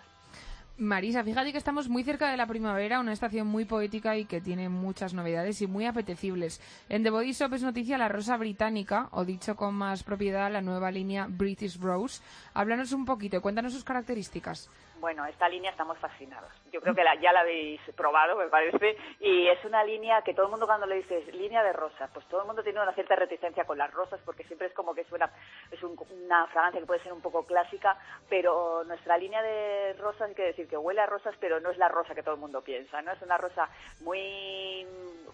Marisa, 0.76 1.22
fíjate 1.22 1.52
que 1.52 1.58
estamos 1.58 1.88
muy 1.88 2.04
cerca 2.04 2.30
de 2.30 2.38
la 2.38 2.46
primavera, 2.46 3.00
una 3.00 3.12
estación 3.12 3.46
muy 3.46 3.66
poética 3.66 4.16
y 4.16 4.24
que 4.24 4.40
tiene 4.40 4.70
muchas 4.70 5.12
novedades 5.12 5.60
y 5.60 5.66
muy 5.66 5.84
apetecibles. 5.84 6.60
En 6.88 7.02
The 7.02 7.10
Body 7.10 7.32
Shop 7.32 7.52
es 7.52 7.62
noticia 7.62 7.98
la 7.98 8.08
rosa 8.08 8.38
británica, 8.38 9.08
o 9.12 9.26
dicho 9.26 9.56
con 9.56 9.74
más 9.74 10.02
propiedad, 10.02 10.50
la 10.50 10.62
nueva 10.62 10.90
línea 10.90 11.26
British 11.28 11.78
Rose. 11.78 12.22
Háblanos 12.54 12.92
un 12.92 13.04
poquito, 13.04 13.42
cuéntanos 13.42 13.74
sus 13.74 13.84
características. 13.84 14.70
Bueno, 15.00 15.24
esta 15.24 15.48
línea 15.48 15.70
estamos 15.70 15.96
fascinados. 15.96 16.52
Yo 16.70 16.82
creo 16.82 16.94
que 16.94 17.02
la, 17.02 17.14
ya 17.14 17.32
la 17.32 17.40
habéis 17.40 17.80
probado, 17.96 18.36
me 18.36 18.48
parece, 18.48 18.98
y 19.18 19.48
es 19.48 19.64
una 19.64 19.82
línea 19.82 20.20
que 20.20 20.34
todo 20.34 20.44
el 20.44 20.50
mundo 20.50 20.66
cuando 20.66 20.86
le 20.86 20.96
dices 20.96 21.26
línea 21.34 21.62
de 21.64 21.72
rosas, 21.72 22.10
pues 22.12 22.26
todo 22.26 22.42
el 22.42 22.46
mundo 22.46 22.62
tiene 22.62 22.82
una 22.82 22.92
cierta 22.92 23.16
reticencia 23.16 23.64
con 23.64 23.78
las 23.78 23.90
rosas 23.90 24.20
porque 24.26 24.44
siempre 24.44 24.66
es 24.66 24.74
como 24.74 24.94
que 24.94 25.04
suena, 25.04 25.30
es 25.70 25.82
un, 25.82 25.98
una 26.26 26.46
fragancia 26.48 26.80
que 26.80 26.86
puede 26.86 27.02
ser 27.02 27.14
un 27.14 27.22
poco 27.22 27.46
clásica, 27.46 27.96
pero 28.28 28.84
nuestra 28.84 29.16
línea 29.16 29.40
de 29.40 29.94
rosas 29.94 30.28
hay 30.28 30.34
que 30.34 30.44
decir 30.44 30.68
que 30.68 30.76
huele 30.76 31.00
a 31.00 31.06
rosas, 31.06 31.34
pero 31.40 31.60
no 31.60 31.70
es 31.70 31.78
la 31.78 31.88
rosa 31.88 32.14
que 32.14 32.22
todo 32.22 32.34
el 32.34 32.40
mundo 32.40 32.60
piensa, 32.62 33.00
¿no? 33.00 33.10
Es 33.12 33.22
una 33.22 33.38
rosa 33.38 33.70
muy 34.00 34.86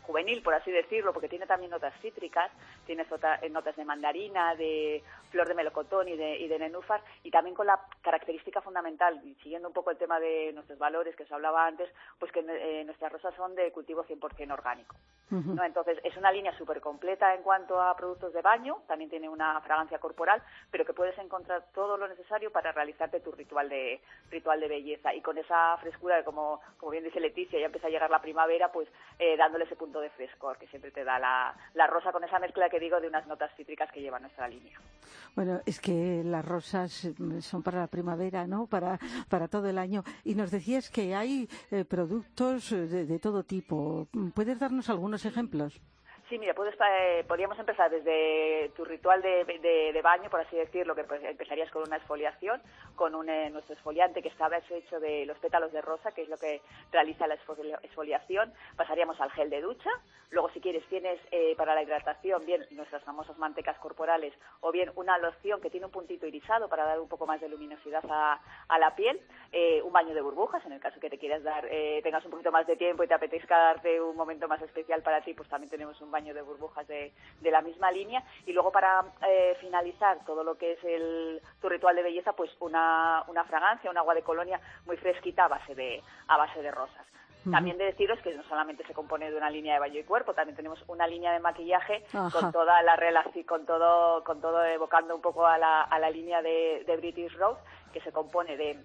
juvenil, 0.03 0.43
por 0.43 0.55
así 0.55 0.71
decirlo, 0.71 1.13
porque 1.13 1.29
tiene 1.29 1.47
también 1.47 1.73
notas 1.73 1.93
cítricas, 2.01 2.53
tiene 2.87 3.05
notas 3.51 3.77
de 3.77 3.85
mandarina, 3.85 4.55
de 4.55 5.03
flor 5.31 5.49
de 5.49 5.55
melocotón 5.55 6.09
y 6.09 6.17
de, 6.17 6.39
y 6.39 6.47
de 6.47 6.59
nenúfar, 6.61 7.03
y 7.25 7.31
también 7.31 7.57
con 7.57 7.67
la 7.67 7.81
característica 8.03 8.61
fundamental, 8.61 9.21
siguiendo 9.57 9.69
un 9.69 9.75
poco 9.75 9.91
el 9.91 9.97
tema 9.97 10.21
de 10.21 10.53
nuestros 10.53 10.79
valores 10.79 11.17
que 11.17 11.23
os 11.23 11.33
hablaba 11.33 11.67
antes, 11.67 11.89
pues 12.19 12.31
que 12.31 12.41
eh, 12.41 12.85
nuestras 12.85 13.11
rosas 13.11 13.35
son 13.37 13.55
de 13.55 13.73
cultivo 13.73 14.05
100% 14.05 14.53
orgánico. 14.53 14.97
Uh 15.31 15.37
-huh. 15.37 15.55
¿no? 15.55 15.65
Entonces, 15.65 15.99
es 16.05 16.15
una 16.19 16.31
línea 16.31 16.57
súper 16.59 16.81
completa 16.81 17.35
en 17.35 17.43
cuanto 17.43 17.81
a 17.81 17.97
productos 17.97 18.35
de 18.35 18.43
baño, 18.43 18.83
también 18.87 19.09
tiene 19.09 19.31
una 19.31 19.59
fragancia 19.63 19.99
corporal, 19.99 20.43
pero 20.71 20.85
que 20.85 20.93
puedes 20.93 21.17
encontrar 21.19 21.65
todo 21.75 21.97
lo 21.97 22.07
necesario 22.07 22.53
para 22.53 22.71
realizarte 22.71 23.21
tu 23.21 23.33
ritual 23.33 23.69
de, 23.71 24.01
ritual 24.31 24.61
de 24.61 24.69
belleza. 24.69 25.15
Y 25.15 25.23
con 25.23 25.39
esa 25.39 25.79
frescura, 25.79 26.23
como, 26.23 26.61
como 26.77 26.93
bien 26.93 27.05
dice 27.05 27.19
Leticia, 27.19 27.59
ya 27.59 27.67
empieza 27.67 27.87
a 27.87 27.91
llegar 27.91 28.11
la 28.11 28.21
primavera, 28.21 28.71
pues 28.71 28.89
eh, 29.19 29.39
dándole 29.39 29.65
ese 29.65 29.77
punto 29.77 30.01
de 30.01 30.11
frescor 30.11 30.59
que 30.59 30.67
siempre 30.69 30.91
te 30.91 31.03
da 31.03 31.19
la, 31.19 31.55
la 31.73 31.87
rosa 31.87 32.13
con 32.13 32.23
esa 32.25 32.39
mezcla 32.39 32.69
que 32.69 32.79
digo 32.79 33.01
de 33.01 33.09
unas 33.09 33.27
notas 33.27 33.51
cítricas 33.57 33.91
que 33.91 34.03
lleva 34.03 34.19
nuestra 34.19 34.49
línea. 34.49 34.79
Bueno, 35.35 35.61
es 35.67 35.81
que 35.81 36.23
las 36.25 36.45
rosas 36.45 37.09
son 37.41 37.63
para 37.63 37.81
la 37.81 37.87
primavera, 37.87 38.47
¿no? 38.47 38.67
Para, 38.67 38.99
para 39.29 39.49
todo 39.49 39.69
el 39.69 39.79
año. 39.79 40.05
Y 40.25 40.35
nos 40.35 40.51
decías 40.51 40.91
que 40.91 41.15
hay 41.15 41.49
eh, 41.71 41.85
productos 41.85 42.71
de, 42.71 43.07
de, 43.07 43.19
todo 43.19 43.45
tipo. 43.45 44.09
¿Puedes 44.35 44.59
darnos 44.59 44.89
algunos 44.91 45.25
ejemplos? 45.25 45.81
Sí, 46.29 46.41
mira, 46.41 46.55
eh, 46.59 47.25
podríamos 47.29 47.57
empezar 47.57 47.89
desde 47.89 48.73
tu 48.75 48.85
ritual 48.85 49.23
de, 49.23 49.45
de, 49.93 50.03
baño, 50.03 50.29
por 50.29 50.41
así 50.41 50.57
decirlo, 50.57 50.97
que 50.97 51.05
pues, 51.05 51.23
empezarías 51.23 51.71
con 51.71 51.85
una 51.85 51.99
exfoliación, 51.99 52.61
con 52.97 53.15
un, 53.15 53.29
eh, 53.29 53.49
nuestro 53.51 53.75
exfoliante 53.75 54.23
que 54.23 54.29
está 54.29 54.51
hecho 54.71 54.99
de 54.99 55.25
los 55.25 55.39
pétalos 55.39 55.71
de 55.71 55.83
rosa, 55.83 56.11
que 56.11 56.23
es 56.23 56.29
lo 56.29 56.37
que 56.37 56.63
realiza 56.91 57.29
la 57.29 57.35
exfoliación. 57.35 58.53
Pasaríamos 58.77 59.21
al 59.21 59.31
gel 59.31 59.51
de 59.51 59.61
ducha. 59.61 59.91
Luego, 60.31 60.51
si 60.51 60.61
quieres, 60.61 60.85
tienes 60.89 61.21
eh, 61.31 61.55
para 61.57 61.77
la 61.77 61.85
hidratación, 61.85 62.45
bien 62.45 62.67
nuestras 62.73 63.05
famosas 63.05 63.39
mantecas 63.39 63.79
corporales 63.79 64.35
o 64.61 64.73
bien 64.73 64.91
una 64.97 65.19
loción 65.19 65.61
que 65.61 65.71
tiene 65.71 65.87
un 65.87 65.93
puntito 65.93 66.27
irisado 66.27 66.69
para 66.69 66.85
dar 66.85 66.99
un 66.99 67.09
poco 67.09 67.27
más 67.27 67.41
de 67.41 67.49
luminosidad 67.49 68.05
a, 68.11 68.41
a 68.67 68.79
la 68.81 68.97
piel. 68.97 69.21
un 69.85 69.93
baño 69.93 70.13
de 70.13 70.21
burbujas, 70.21 70.65
en 70.67 70.73
el 70.73 70.81
caso 70.81 70.99
que 70.99 71.09
te 71.09 71.19
quieras 71.19 71.45
dar, 71.45 71.65
tengas 72.03 72.25
un 72.25 72.33
poquito 72.33 72.51
más 72.51 72.67
de 72.67 72.77
tiempo 72.77 73.05
y 73.05 73.07
te 73.07 73.15
apetezca 73.15 73.57
darte 73.57 74.01
un 74.01 74.17
momento 74.17 74.49
más 74.49 74.61
especial 74.61 75.03
para 75.03 75.21
ti, 75.21 75.33
pues 75.33 75.49
también 75.49 75.71
tenemos 75.71 76.01
un 76.01 76.11
baño 76.17 76.33
de 76.35 76.43
burbujas 76.51 76.87
de, 76.87 77.13
de 77.45 77.51
la 77.51 77.61
misma 77.69 77.89
línea. 77.91 78.21
Y 78.47 78.53
luego 78.53 78.71
para 78.71 78.93
eh, 79.27 79.57
finalizar 79.61 80.15
todo 80.25 80.43
lo 80.49 80.55
que 80.57 80.73
es 80.75 80.85
el, 80.85 81.41
tu 81.61 81.69
ritual 81.69 81.95
de 81.97 82.03
belleza, 82.09 82.33
pues 82.33 82.51
una, 82.61 83.25
una 83.29 83.45
fragancia, 83.45 83.91
un 83.91 83.99
agua 83.99 84.15
de 84.15 84.23
colonia 84.23 84.59
muy 84.87 84.97
fresquita 84.97 85.45
a 85.45 85.49
base 85.49 85.75
de, 85.75 86.03
a 86.29 86.37
base 86.37 86.63
de 86.63 86.71
rosas. 86.71 87.05
También 87.49 87.79
de 87.79 87.85
deciros 87.85 88.19
que 88.23 88.35
no 88.35 88.43
solamente 88.43 88.85
se 88.89 88.93
compone 88.93 89.31
de 89.31 89.37
una 89.37 89.51
línea 89.51 89.75
de 89.75 89.81
baño 89.87 90.01
y 90.01 90.03
cuerpo, 90.03 90.35
también 90.35 90.57
tenemos 90.57 90.83
una 90.89 91.07
línea 91.07 91.31
de 91.33 91.39
maquillaje 91.39 92.05
con 92.33 92.51
toda 92.51 92.83
la 92.83 92.97
relación, 92.97 93.45
con 93.45 93.65
todo, 93.65 94.25
con 94.25 94.41
todo 94.41 94.65
evocando 94.65 95.15
un 95.15 95.21
poco 95.21 95.47
a 95.47 95.57
la, 95.57 95.83
a 95.83 95.97
la 96.01 96.11
línea 96.11 96.43
de, 96.43 96.83
de 96.85 96.97
British 96.97 97.33
Rose, 97.37 97.61
que 97.93 98.01
se 98.01 98.11
compone 98.11 98.57
de 98.57 98.83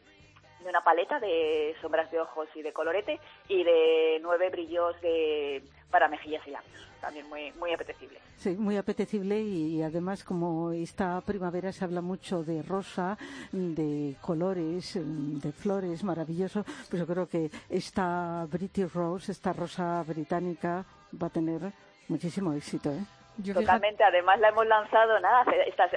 de 0.63 0.69
una 0.69 0.81
paleta 0.81 1.19
de 1.19 1.75
sombras 1.81 2.11
de 2.11 2.19
ojos 2.19 2.47
y 2.55 2.61
de 2.61 2.73
colorete 2.73 3.19
y 3.47 3.63
de 3.63 4.19
nueve 4.21 4.49
brillos 4.49 4.99
de, 5.01 5.63
para 5.89 6.07
mejillas 6.07 6.45
y 6.47 6.51
labios. 6.51 6.87
También 6.99 7.27
muy, 7.29 7.51
muy 7.53 7.73
apetecible. 7.73 8.19
Sí, 8.37 8.51
muy 8.51 8.77
apetecible 8.77 9.39
y, 9.41 9.81
además 9.81 10.23
como 10.23 10.71
esta 10.71 11.19
primavera 11.21 11.71
se 11.71 11.83
habla 11.83 12.01
mucho 12.01 12.43
de 12.43 12.61
rosa, 12.61 13.17
de 13.51 14.15
colores, 14.21 14.93
de 14.95 15.51
flores, 15.51 16.03
maravilloso, 16.03 16.63
pues 16.89 16.99
yo 16.99 17.07
creo 17.07 17.27
que 17.27 17.49
esta 17.69 18.45
British 18.51 18.91
Rose, 18.93 19.31
esta 19.31 19.53
rosa 19.53 20.03
británica 20.03 20.85
va 21.21 21.27
a 21.27 21.31
tener 21.31 21.73
muchísimo 22.07 22.53
éxito. 22.53 22.91
¿eh? 22.91 23.20
Totalmente, 23.53 24.03
además 24.03 24.39
la 24.39 24.49
hemos 24.49 24.67
lanzado, 24.67 25.19
nada, 25.19 25.45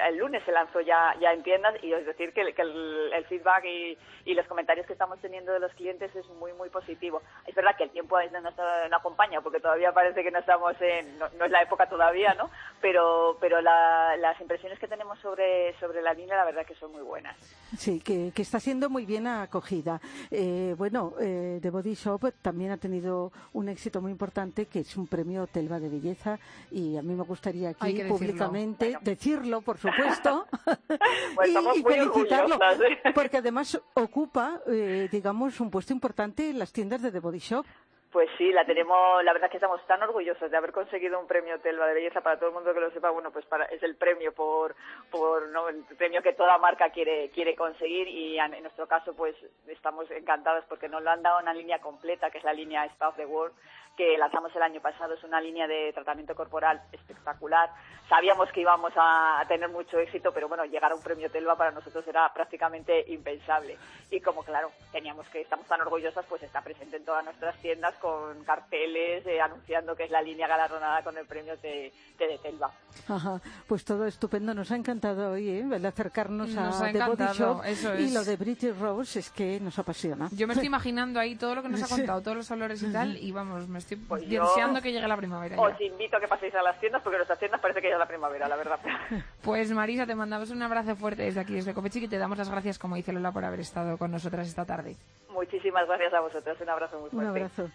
el 0.07 0.17
lunes 0.17 0.41
se 0.45 0.51
lanzó 0.51 0.79
ya, 0.81 1.15
ya 1.19 1.31
en 1.33 1.43
tiendas 1.43 1.75
y 1.83 1.91
es 1.93 2.05
decir 2.05 2.33
que, 2.33 2.41
el, 2.41 3.25
feedback 3.27 3.65
y, 3.65 4.33
los 4.33 4.47
comentarios 4.47 4.87
que 4.87 4.93
estamos 4.93 5.19
teniendo 5.19 5.51
de 5.53 5.59
los 5.59 5.71
clientes 5.73 6.13
es 6.15 6.27
muy, 6.29 6.53
muy 6.53 6.69
positivo. 6.69 7.21
Es 7.45 7.53
verdad 7.53 7.75
que 7.77 7.83
el 7.83 7.91
tiempo 7.91 8.17
no, 8.31 8.41
no 8.41 8.97
acompaña 8.97 9.41
porque 9.41 9.59
todavía 9.59 9.91
parece 9.91 10.23
que 10.23 10.31
no 10.31 10.39
estamos 10.39 10.73
en, 10.81 11.19
no, 11.19 11.45
es 11.45 11.51
la 11.51 11.61
época 11.61 11.87
todavía, 11.87 12.33
¿no? 12.33 12.49
Pero, 12.81 13.37
pero 13.39 13.61
las 13.61 14.39
impresiones 14.41 14.79
que 14.79 14.87
tenemos 14.87 15.19
sobre, 15.19 15.77
sobre 15.79 16.01
la 16.01 16.13
línea 16.13 16.35
la 16.37 16.45
verdad 16.45 16.65
que 16.65 16.75
son 16.75 16.91
muy 16.91 17.01
buenas. 17.01 17.37
Sí, 17.77 17.99
que, 17.99 18.31
está 18.35 18.59
siendo 18.59 18.89
muy 18.89 19.05
bien 19.05 19.27
acogida. 19.27 19.99
Eh, 20.31 20.73
bueno, 20.77 21.13
eh, 21.19 21.59
The 21.61 21.69
Body 21.69 21.93
Shop 21.93 22.31
también 22.41 22.71
ha 22.71 22.77
tenido 22.77 23.31
un 23.53 23.69
éxito 23.69 24.01
muy 24.01 24.11
importante 24.11 24.65
que 24.65 24.79
es 24.79 24.97
un 24.97 25.07
premio 25.07 25.47
Telva 25.47 25.79
de 25.79 25.89
Belleza 25.89 26.39
y 26.71 26.97
a 26.97 27.01
mí 27.01 27.13
me 27.13 27.23
gustaría 27.35 27.69
aquí 27.69 28.01
públicamente 28.07 28.97
decirlo, 29.01 29.61
por 29.61 29.77
supuesto, 29.77 30.47
y, 31.75 31.83
felicitarlo, 31.83 32.55
¿eh? 32.55 33.11
porque 33.13 33.37
además 33.37 33.79
ocupa, 33.93 34.61
eh, 34.67 35.09
digamos, 35.11 35.59
un 35.59 35.69
puesto 35.69 35.91
importante 35.91 36.49
en 36.49 36.59
las 36.59 36.71
tiendas 36.71 37.01
de 37.01 37.11
The 37.11 37.19
Body 37.19 37.39
Shop. 37.39 37.65
Pues 38.11 38.29
sí, 38.37 38.53
la 38.53 38.63
tenemos, 38.65 39.21
la 39.25 39.33
verdad 39.33 39.47
es 39.47 39.51
que 39.51 39.57
estamos 39.57 39.85
tan 39.87 40.01
orgullosos 40.01 40.49
de 40.49 40.55
haber 40.55 40.71
conseguido 40.71 41.19
un 41.19 41.27
premio 41.27 41.59
Telva 41.59 41.85
de 41.87 41.95
belleza 41.95 42.21
para 42.21 42.37
todo 42.37 42.47
el 42.47 42.55
mundo 42.55 42.73
que 42.73 42.79
lo 42.79 42.89
sepa, 42.91 43.09
bueno, 43.09 43.29
pues 43.29 43.45
para, 43.45 43.65
es 43.65 43.83
el 43.83 43.97
premio 43.97 44.31
por, 44.31 44.73
por 45.11 45.49
¿no? 45.49 45.67
el 45.67 45.83
premio 45.97 46.21
que 46.21 46.31
toda 46.31 46.57
marca 46.57 46.89
quiere, 46.91 47.29
quiere 47.31 47.57
conseguir 47.57 48.07
y 48.07 48.39
en, 48.39 48.61
nuestro 48.61 48.87
caso 48.87 49.13
pues 49.13 49.35
estamos 49.67 50.09
encantados 50.11 50.63
porque 50.69 50.87
nos 50.87 51.03
lo 51.03 51.11
han 51.11 51.23
dado 51.23 51.41
una 51.41 51.53
línea 51.53 51.79
completa 51.79 52.31
que 52.31 52.37
es 52.37 52.45
la 52.45 52.53
línea 52.53 52.85
Spa 52.85 53.09
of 53.09 53.17
the 53.17 53.25
World 53.25 53.53
que 53.95 54.17
lanzamos 54.17 54.55
el 54.55 54.61
año 54.61 54.81
pasado. 54.81 55.13
Es 55.13 55.23
una 55.23 55.41
línea 55.41 55.67
de 55.67 55.91
tratamiento 55.93 56.35
corporal 56.35 56.81
espectacular. 56.91 57.69
Sabíamos 58.07 58.51
que 58.51 58.61
íbamos 58.61 58.93
a, 58.95 59.43
tener 59.47 59.69
mucho 59.69 59.97
éxito, 59.97 60.31
pero 60.31 60.47
bueno, 60.47 60.65
llegar 60.65 60.91
a 60.91 60.95
un 60.95 61.01
premio 61.01 61.29
Telva 61.29 61.55
para 61.55 61.71
nosotros 61.71 62.07
era 62.07 62.31
prácticamente 62.33 63.05
impensable. 63.11 63.77
Y 64.11 64.19
como, 64.21 64.43
claro, 64.43 64.71
teníamos 64.91 65.27
que, 65.29 65.41
estamos 65.41 65.65
tan 65.67 65.81
orgullosas, 65.81 66.25
pues 66.27 66.43
está 66.43 66.61
presente 66.61 66.97
en 66.97 67.05
todas 67.05 67.23
nuestras 67.25 67.55
tiendas 67.61 67.95
con 67.95 68.43
carteles 68.43 69.25
eh, 69.25 69.41
anunciando 69.41 69.95
que 69.95 70.03
es 70.03 70.11
la 70.11 70.21
línea 70.21 70.47
galardonada 70.47 71.03
con 71.03 71.17
el 71.17 71.25
premio 71.25 71.57
de, 71.57 71.91
de, 72.17 72.39
Telva. 72.43 72.71
Ajá, 73.07 73.41
pues 73.67 73.83
todo 73.83 74.05
estupendo. 74.05 74.53
Nos 74.53 74.71
ha 74.71 74.75
encantado 74.75 75.31
hoy 75.31 75.49
¿eh? 75.49 75.65
el 75.71 75.85
acercarnos 75.85 76.55
a 76.57 76.91
The 76.91 77.03
Body 77.03 77.33
Shop 77.33 77.61
y 77.99 78.11
lo 78.11 78.23
de 78.23 78.35
British 78.35 78.77
Rose 78.77 79.19
es 79.19 79.29
que 79.29 79.59
nos 79.59 79.77
apasiona. 79.79 80.29
Yo 80.31 80.47
me 80.47 80.53
estoy 80.53 80.67
imaginando 80.67 81.19
ahí 81.19 81.35
todo 81.35 81.55
lo 81.55 81.63
que 81.63 81.69
nos 81.69 81.81
ha 81.83 81.87
contado, 81.95 82.21
todos 82.21 82.37
los 82.37 82.51
olores 82.51 82.81
y 82.83 82.91
tal, 82.91 83.17
y 83.17 83.31
vamos, 83.31 83.67
me 83.67 83.79
estoy 83.85 83.97
pues 83.97 84.27
deseando 84.27 84.81
que 84.81 84.91
llegue 84.91 85.07
la 85.07 85.17
primavera. 85.17 85.59
Os 85.59 85.79
invito 85.79 86.17
a 86.17 86.19
que 86.19 86.27
paséis 86.27 86.53
a 86.55 86.63
las 86.63 86.79
tiendas 86.79 87.01
porque 87.03 87.17
nuestras 87.17 87.37
tiendas 87.37 87.61
parece 87.61 87.81
que 87.81 87.89
ya 87.89 87.93
es 87.93 87.99
la 87.99 88.07
primavera, 88.07 88.47
la 88.47 88.55
verdad. 88.55 88.79
Pues 89.41 89.71
Marisa, 89.71 90.07
te 90.07 90.15
mandamos 90.15 90.49
un 90.49 90.61
abrazo 90.63 90.95
fuerte 90.95 91.21
desde 91.21 91.39
aquí, 91.39 91.53
desde 91.53 91.73
Copechic, 91.73 92.03
y 92.03 92.07
te 92.07 92.17
damos 92.17 92.37
las 92.37 92.49
gracias, 92.49 92.79
como 92.79 92.95
dice 92.95 93.13
Lola, 93.13 93.31
por 93.31 93.45
haber 93.45 93.59
estado 93.59 93.97
con 93.97 94.11
nosotras 94.11 94.47
esta 94.47 94.65
tarde. 94.65 94.95
Muchísimas 95.29 95.87
gracias 95.87 96.13
a 96.13 96.19
vosotros. 96.19 96.59
Un 96.59 96.69
abrazo 96.69 96.99
muy 96.99 97.09
fuerte. 97.11 97.29
Un 97.29 97.37
abrazo. 97.37 97.69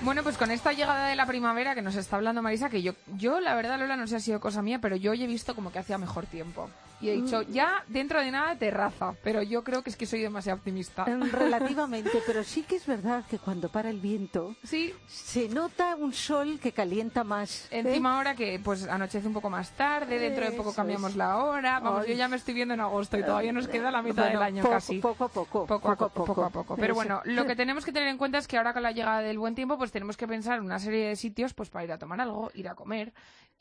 Bueno, 0.00 0.24
pues 0.24 0.36
con 0.36 0.50
esta 0.50 0.72
llegada 0.72 1.06
de 1.06 1.14
la 1.14 1.26
primavera 1.26 1.76
que 1.76 1.82
nos 1.82 1.94
está 1.94 2.16
hablando 2.16 2.42
Marisa, 2.42 2.68
que 2.68 2.82
yo, 2.82 2.94
yo 3.14 3.38
la 3.38 3.54
verdad, 3.54 3.78
Lola, 3.78 3.96
no 3.96 4.08
sé 4.08 4.08
si 4.08 4.16
ha 4.16 4.20
sido 4.20 4.40
cosa 4.40 4.60
mía, 4.60 4.80
pero 4.82 4.96
yo 4.96 5.12
hoy 5.12 5.22
he 5.22 5.28
visto 5.28 5.54
como 5.54 5.70
que 5.70 5.78
hacía 5.78 5.98
mejor 5.98 6.26
tiempo 6.26 6.68
y 7.02 7.10
he 7.10 7.14
dicho, 7.14 7.40
mm. 7.40 7.52
ya 7.52 7.84
dentro 7.88 8.20
de 8.20 8.30
nada 8.30 8.56
terraza, 8.56 9.14
pero 9.24 9.42
yo 9.42 9.64
creo 9.64 9.82
que 9.82 9.90
es 9.90 9.96
que 9.96 10.06
soy 10.06 10.20
demasiado 10.20 10.58
optimista. 10.58 11.04
Relativamente, 11.04 12.22
pero 12.26 12.44
sí 12.44 12.62
que 12.62 12.76
es 12.76 12.86
verdad 12.86 13.24
que 13.28 13.40
cuando 13.40 13.68
para 13.68 13.90
el 13.90 13.98
viento, 13.98 14.54
sí. 14.62 14.94
se 15.08 15.48
nota 15.48 15.96
un 15.96 16.12
sol 16.12 16.60
que 16.62 16.70
calienta 16.70 17.24
más. 17.24 17.66
¿eh? 17.72 17.80
Encima 17.80 18.16
ahora 18.16 18.36
que 18.36 18.60
pues 18.62 18.86
anochece 18.86 19.26
un 19.26 19.34
poco 19.34 19.50
más 19.50 19.72
tarde, 19.72 20.18
dentro 20.18 20.44
de 20.44 20.52
poco 20.52 20.72
cambiamos 20.72 21.16
la 21.16 21.38
hora, 21.38 21.80
vamos, 21.80 22.06
yo 22.06 22.14
ya 22.14 22.28
me 22.28 22.36
estoy 22.36 22.54
viendo 22.54 22.74
en 22.74 22.80
agosto 22.80 23.18
y 23.18 23.24
todavía 23.24 23.52
nos 23.52 23.66
queda 23.66 23.90
la 23.90 24.00
mitad 24.00 24.28
del 24.28 24.40
año 24.40 24.62
casi. 24.62 25.00
Poco 25.00 25.24
a 25.24 25.28
poco. 25.28 25.66
Poco 25.66 25.90
a 25.90 25.96
poco, 25.96 26.24
poco 26.24 26.44
a 26.44 26.50
poco. 26.50 26.76
Pero 26.76 26.94
bueno, 26.94 27.20
lo 27.24 27.44
que 27.46 27.56
tenemos 27.56 27.84
que 27.84 27.92
tener 27.92 28.08
en 28.08 28.18
cuenta 28.18 28.38
es 28.38 28.46
que 28.46 28.56
ahora 28.56 28.72
con 28.72 28.84
la 28.84 28.92
llegada 28.92 29.22
del 29.22 29.40
buen 29.40 29.56
tiempo, 29.56 29.76
pues 29.76 29.90
tenemos 29.90 30.16
que 30.16 30.28
pensar 30.28 30.58
en 30.58 30.64
una 30.64 30.78
serie 30.78 31.08
de 31.08 31.16
sitios 31.16 31.52
pues 31.52 31.68
para 31.68 31.84
ir 31.84 31.92
a 31.92 31.98
tomar 31.98 32.20
algo, 32.20 32.52
ir 32.54 32.68
a 32.68 32.76
comer. 32.76 33.12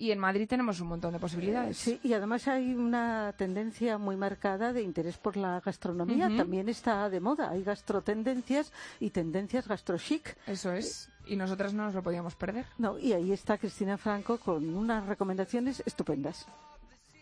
Y 0.01 0.11
en 0.11 0.17
Madrid 0.17 0.47
tenemos 0.47 0.81
un 0.81 0.87
montón 0.87 1.13
de 1.13 1.19
posibilidades. 1.19 1.77
Sí, 1.77 1.99
y 2.01 2.13
además 2.13 2.47
hay 2.47 2.73
una 2.73 3.35
tendencia 3.37 3.99
muy 3.99 4.15
marcada 4.15 4.73
de 4.73 4.81
interés 4.81 5.19
por 5.19 5.37
la 5.37 5.59
gastronomía. 5.59 6.27
También 6.35 6.69
está 6.69 7.07
de 7.07 7.19
moda. 7.19 7.51
Hay 7.51 7.63
gastrotendencias 7.63 8.73
y 8.99 9.11
tendencias 9.11 9.67
gastrochic. 9.67 10.35
Eso 10.47 10.71
es. 10.71 11.07
Y 11.27 11.35
nosotras 11.35 11.75
no 11.75 11.83
nos 11.83 11.93
lo 11.93 12.01
podíamos 12.01 12.33
perder. 12.33 12.65
No, 12.79 12.97
y 12.97 13.13
ahí 13.13 13.31
está 13.31 13.59
Cristina 13.59 13.95
Franco 13.95 14.39
con 14.39 14.73
unas 14.73 15.05
recomendaciones 15.05 15.83
estupendas. 15.85 16.47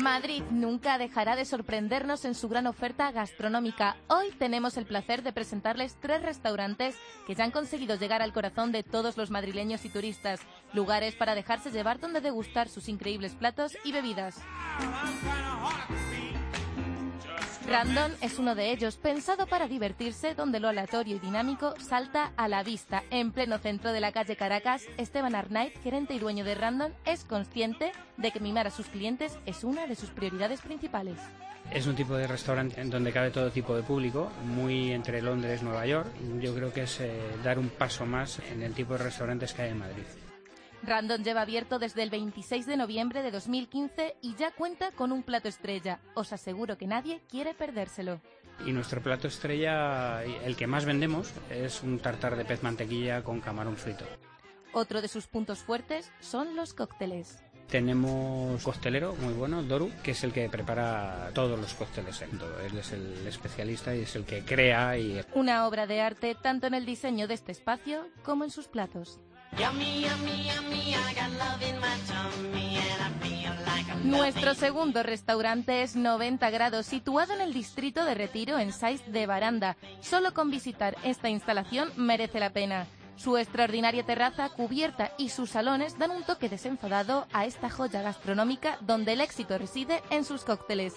Madrid 0.00 0.42
nunca 0.50 0.96
dejará 0.96 1.36
de 1.36 1.44
sorprendernos 1.44 2.24
en 2.24 2.34
su 2.34 2.48
gran 2.48 2.66
oferta 2.66 3.12
gastronómica. 3.12 3.96
Hoy 4.08 4.30
tenemos 4.38 4.76
el 4.76 4.86
placer 4.86 5.22
de 5.22 5.32
presentarles 5.32 5.96
tres 6.00 6.22
restaurantes 6.22 6.96
que 7.26 7.34
ya 7.34 7.44
han 7.44 7.50
conseguido 7.50 7.96
llegar 7.96 8.22
al 8.22 8.32
corazón 8.32 8.72
de 8.72 8.82
todos 8.82 9.18
los 9.18 9.30
madrileños 9.30 9.84
y 9.84 9.90
turistas, 9.90 10.40
lugares 10.72 11.14
para 11.14 11.34
dejarse 11.34 11.70
llevar 11.70 12.00
donde 12.00 12.20
degustar 12.20 12.68
sus 12.68 12.88
increíbles 12.88 13.34
platos 13.34 13.76
y 13.84 13.92
bebidas. 13.92 14.36
Random 17.70 18.10
es 18.20 18.40
uno 18.40 18.56
de 18.56 18.72
ellos, 18.72 18.96
pensado 18.96 19.46
para 19.46 19.68
divertirse, 19.68 20.34
donde 20.34 20.58
lo 20.58 20.66
aleatorio 20.66 21.14
y 21.14 21.18
dinámico 21.20 21.72
salta 21.78 22.32
a 22.36 22.48
la 22.48 22.64
vista. 22.64 23.04
En 23.10 23.30
pleno 23.30 23.58
centro 23.58 23.92
de 23.92 24.00
la 24.00 24.10
calle 24.10 24.34
Caracas, 24.34 24.82
Esteban 24.96 25.36
Arnaiz, 25.36 25.72
gerente 25.80 26.14
y 26.14 26.18
dueño 26.18 26.44
de 26.44 26.56
Random, 26.56 26.90
es 27.04 27.22
consciente 27.22 27.92
de 28.16 28.32
que 28.32 28.40
mimar 28.40 28.66
a 28.66 28.72
sus 28.72 28.86
clientes 28.86 29.38
es 29.46 29.62
una 29.62 29.86
de 29.86 29.94
sus 29.94 30.10
prioridades 30.10 30.62
principales. 30.62 31.14
Es 31.70 31.86
un 31.86 31.94
tipo 31.94 32.16
de 32.16 32.26
restaurante 32.26 32.80
en 32.80 32.90
donde 32.90 33.12
cabe 33.12 33.30
todo 33.30 33.52
tipo 33.52 33.76
de 33.76 33.84
público, 33.84 34.32
muy 34.46 34.90
entre 34.90 35.22
Londres 35.22 35.60
y 35.62 35.64
Nueva 35.64 35.86
York. 35.86 36.08
Yo 36.40 36.52
creo 36.52 36.72
que 36.72 36.82
es 36.82 37.00
eh, 37.00 37.20
dar 37.44 37.60
un 37.60 37.68
paso 37.68 38.04
más 38.04 38.40
en 38.50 38.64
el 38.64 38.74
tipo 38.74 38.94
de 38.94 39.04
restaurantes 39.04 39.54
que 39.54 39.62
hay 39.62 39.70
en 39.70 39.78
Madrid. 39.78 40.02
Random 40.82 41.22
lleva 41.22 41.42
abierto 41.42 41.78
desde 41.78 42.02
el 42.02 42.10
26 42.10 42.66
de 42.66 42.76
noviembre 42.76 43.22
de 43.22 43.30
2015 43.30 44.16
y 44.22 44.34
ya 44.36 44.50
cuenta 44.50 44.90
con 44.92 45.12
un 45.12 45.22
plato 45.22 45.48
estrella. 45.48 46.00
Os 46.14 46.32
aseguro 46.32 46.78
que 46.78 46.86
nadie 46.86 47.20
quiere 47.28 47.54
perdérselo. 47.54 48.20
Y 48.66 48.72
nuestro 48.72 49.02
plato 49.02 49.28
estrella, 49.28 50.22
el 50.24 50.56
que 50.56 50.66
más 50.66 50.84
vendemos, 50.84 51.32
es 51.50 51.82
un 51.82 51.98
tartar 51.98 52.36
de 52.36 52.44
pez 52.44 52.62
mantequilla 52.62 53.22
con 53.22 53.40
camarón 53.40 53.76
frito. 53.76 54.04
Otro 54.72 55.02
de 55.02 55.08
sus 55.08 55.26
puntos 55.26 55.60
fuertes 55.60 56.12
son 56.20 56.56
los 56.56 56.74
cócteles. 56.74 57.42
Tenemos 57.68 58.62
costelero 58.62 59.14
muy 59.14 59.32
bueno, 59.32 59.62
Doru, 59.62 59.92
que 60.02 60.10
es 60.10 60.24
el 60.24 60.32
que 60.32 60.48
prepara 60.48 61.30
todos 61.34 61.58
los 61.58 61.72
cócteles 61.74 62.20
en 62.22 62.36
todo. 62.38 62.60
Él 62.60 62.76
es 62.76 62.92
el 62.92 63.26
especialista 63.26 63.94
y 63.94 64.00
es 64.00 64.16
el 64.16 64.24
que 64.24 64.44
crea 64.44 64.98
y... 64.98 65.20
Una 65.34 65.66
obra 65.68 65.86
de 65.86 66.00
arte 66.00 66.34
tanto 66.34 66.66
en 66.66 66.74
el 66.74 66.84
diseño 66.84 67.28
de 67.28 67.34
este 67.34 67.52
espacio 67.52 68.08
como 68.24 68.44
en 68.44 68.50
sus 68.50 68.66
platos. 68.66 69.20
Nuestro 74.04 74.54
segundo 74.54 75.02
restaurante 75.02 75.82
es 75.82 75.94
90 75.94 76.50
grados, 76.50 76.86
situado 76.86 77.32
en 77.34 77.40
el 77.40 77.52
distrito 77.52 78.04
de 78.04 78.14
Retiro, 78.14 78.58
en 78.58 78.72
Saiz 78.72 79.02
de 79.06 79.26
Baranda. 79.26 79.76
Solo 80.00 80.32
con 80.34 80.50
visitar 80.50 80.96
esta 81.04 81.28
instalación 81.28 81.90
merece 81.96 82.40
la 82.40 82.50
pena. 82.50 82.86
Su 83.16 83.36
extraordinaria 83.36 84.02
terraza, 84.04 84.48
cubierta 84.48 85.12
y 85.18 85.28
sus 85.28 85.50
salones 85.50 85.98
dan 85.98 86.10
un 86.10 86.22
toque 86.22 86.48
desenfadado 86.48 87.26
a 87.32 87.44
esta 87.44 87.68
joya 87.68 88.00
gastronómica 88.00 88.78
donde 88.80 89.12
el 89.12 89.20
éxito 89.20 89.58
reside 89.58 90.02
en 90.10 90.24
sus 90.24 90.44
cócteles. 90.44 90.94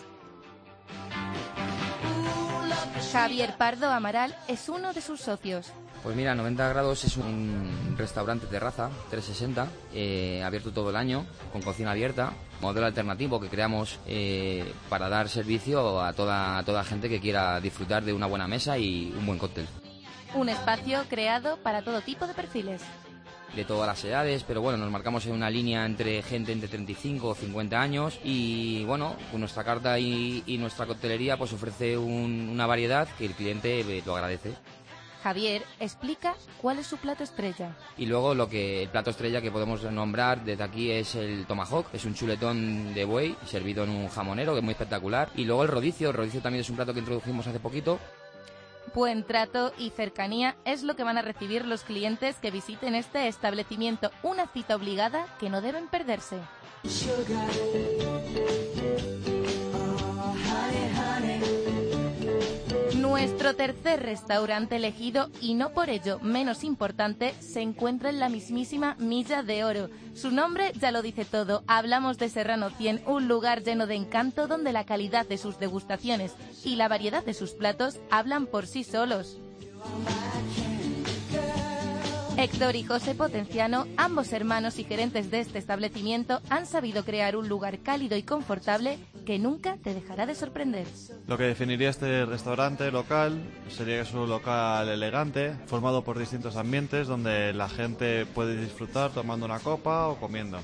Javier 3.12 3.58
Pardo 3.58 3.92
Amaral 3.92 4.36
es 4.48 4.70
uno 4.70 4.94
de 4.94 5.02
sus 5.02 5.20
socios. 5.20 5.74
Pues 6.04 6.18
mira, 6.18 6.36
90 6.36 6.68
grados 6.68 7.06
es 7.06 7.16
un 7.16 7.96
restaurante 7.98 8.46
terraza 8.48 8.90
360, 9.10 9.68
eh, 9.94 10.44
abierto 10.44 10.74
todo 10.74 10.90
el 10.90 10.98
año, 10.98 11.26
con 11.54 11.62
cocina 11.62 11.92
abierta, 11.92 12.34
modelo 12.60 12.86
alternativo 12.88 13.40
que 13.40 13.48
creamos 13.48 14.00
eh, 14.06 14.70
para 14.90 15.08
dar 15.08 15.30
servicio 15.30 16.02
a 16.02 16.12
toda, 16.12 16.58
a 16.58 16.64
toda 16.66 16.84
gente 16.84 17.08
que 17.08 17.22
quiera 17.22 17.62
disfrutar 17.62 18.04
de 18.04 18.12
una 18.12 18.26
buena 18.26 18.50
mesa 18.50 18.78
y 18.78 19.14
un 19.18 19.26
buen 19.26 19.40
cóctel. 19.40 19.66
Un 20.36 20.50
espacio 20.50 21.06
creado 21.10 21.56
para 21.64 21.84
todo 21.84 22.02
tipo 22.02 22.28
de 22.28 22.34
perfiles. 22.34 22.82
De 23.56 23.64
todas 23.64 23.88
las 23.88 24.04
edades, 24.04 24.44
pero 24.44 24.62
bueno, 24.62 24.80
nos 24.80 24.92
marcamos 24.92 25.26
en 25.26 25.32
una 25.32 25.50
línea 25.50 25.86
entre 25.86 26.22
gente 26.22 26.52
entre 26.52 26.68
35 26.68 27.30
o 27.30 27.36
50 27.36 27.80
años 27.80 28.20
y 28.26 28.84
bueno, 28.84 29.16
con 29.32 29.40
nuestra 29.40 29.64
carta 29.64 29.98
y, 30.00 30.44
nuestra 30.60 30.86
coctelería 30.86 31.38
pues 31.38 31.54
ofrece 31.54 31.98
una 31.98 32.66
variedad 32.66 33.08
que 33.18 33.26
el 33.26 33.34
cliente 33.34 33.80
eh, 33.82 34.04
lo 34.06 34.16
agradece. 34.16 34.54
Javier 35.24 35.64
explica 35.80 36.36
cuál 36.62 36.80
es 36.80 36.88
su 36.88 36.98
plato 36.98 37.24
estrella. 37.24 37.76
Y 37.98 38.06
luego 38.06 38.36
lo 38.36 38.50
que 38.50 38.84
el 38.84 38.90
plato 38.90 39.12
estrella 39.12 39.42
que 39.42 39.52
podemos 39.52 39.84
nombrar 39.84 40.44
desde 40.44 40.64
aquí 40.64 40.92
es 40.92 41.16
el 41.16 41.46
tomahawk, 41.46 41.88
es 41.94 42.06
un 42.06 42.14
chuletón 42.14 42.94
de 42.94 43.06
buey 43.06 43.36
servido 43.46 43.84
en 43.84 43.92
un 43.92 44.10
jamonero 44.10 44.54
que 44.54 44.60
es 44.60 44.64
muy 44.64 44.74
espectacular. 44.74 45.30
Y 45.36 45.46
luego 45.46 45.64
el 45.64 45.70
rodicio, 45.70 46.10
el 46.10 46.16
rodicio 46.16 46.42
también 46.42 46.62
es 46.62 46.70
un 46.70 46.76
plato 46.76 46.94
que 46.94 47.00
introdujimos 47.00 47.48
hace 47.48 47.60
poquito 47.60 48.00
Buen 48.94 49.24
trato 49.24 49.74
y 49.80 49.90
cercanía 49.90 50.56
es 50.66 50.84
lo 50.84 50.96
que 50.96 51.04
van 51.04 51.18
a 51.18 51.24
recibir 51.24 51.66
los 51.66 51.84
clientes 51.84 52.36
que 52.36 52.52
visiten 52.52 52.94
este 52.94 53.28
establecimiento, 53.28 54.12
una 54.22 54.46
cita 54.48 54.76
obligada 54.76 55.26
que 55.40 55.50
no 55.50 55.62
deben 55.62 55.88
perderse. 55.88 56.38
Nuestro 63.24 63.56
tercer 63.56 64.04
restaurante 64.04 64.76
elegido, 64.76 65.30
y 65.40 65.54
no 65.54 65.70
por 65.70 65.90
ello 65.90 66.20
menos 66.20 66.66
importante, 66.66 67.34
se 67.40 67.62
encuentra 67.62 68.10
en 68.10 68.20
la 68.20 68.28
mismísima 68.28 68.98
Milla 69.00 69.44
de 69.44 69.64
Oro. 69.64 69.90
Su 70.14 70.30
nombre 70.30 70.74
ya 70.78 70.92
lo 70.92 71.02
dice 71.02 71.24
todo. 71.24 71.64
Hablamos 71.66 72.18
de 72.18 72.28
Serrano 72.28 72.70
100, 72.70 73.04
un 73.08 73.30
lugar 73.30 73.64
lleno 73.64 73.88
de 73.88 73.96
encanto 73.96 74.48
donde 74.48 74.74
la 74.74 74.84
calidad 74.84 75.26
de 75.26 75.38
sus 75.38 75.58
degustaciones 75.58 76.34
y 76.66 76.76
la 76.76 76.90
variedad 76.90 77.24
de 77.24 77.34
sus 77.34 77.52
platos 77.52 77.98
hablan 78.12 78.46
por 78.46 78.68
sí 78.68 78.84
solos. 78.84 79.38
Héctor 82.44 82.76
y 82.76 82.84
José 82.84 83.16
Potenciano, 83.16 83.88
ambos 83.96 84.34
hermanos 84.34 84.78
y 84.78 84.84
gerentes 84.84 85.32
de 85.32 85.40
este 85.40 85.60
establecimiento, 85.60 86.42
han 86.50 86.66
sabido 86.66 87.06
crear 87.06 87.38
un 87.38 87.48
lugar 87.48 87.80
cálido 87.80 88.18
y 88.18 88.24
confortable 88.24 89.00
que 89.26 89.40
nunca 89.40 89.78
te 89.78 89.94
dejará 89.94 90.26
de 90.26 90.36
sorprender. 90.36 90.86
Lo 91.26 91.38
que 91.38 91.46
definiría 91.46 91.90
este 91.90 92.26
restaurante 92.26 92.92
local 92.92 93.42
sería 93.70 93.96
que 93.96 94.02
es 94.02 94.14
un 94.14 94.28
local 94.28 94.90
elegante, 94.90 95.56
formado 95.68 96.04
por 96.04 96.20
distintos 96.20 96.58
ambientes 96.58 97.08
donde 97.08 97.54
la 97.54 97.70
gente 97.70 98.26
puede 98.26 98.62
disfrutar 98.62 99.12
tomando 99.12 99.46
una 99.46 99.60
copa 99.60 100.10
o 100.10 100.18
comiendo. 100.18 100.60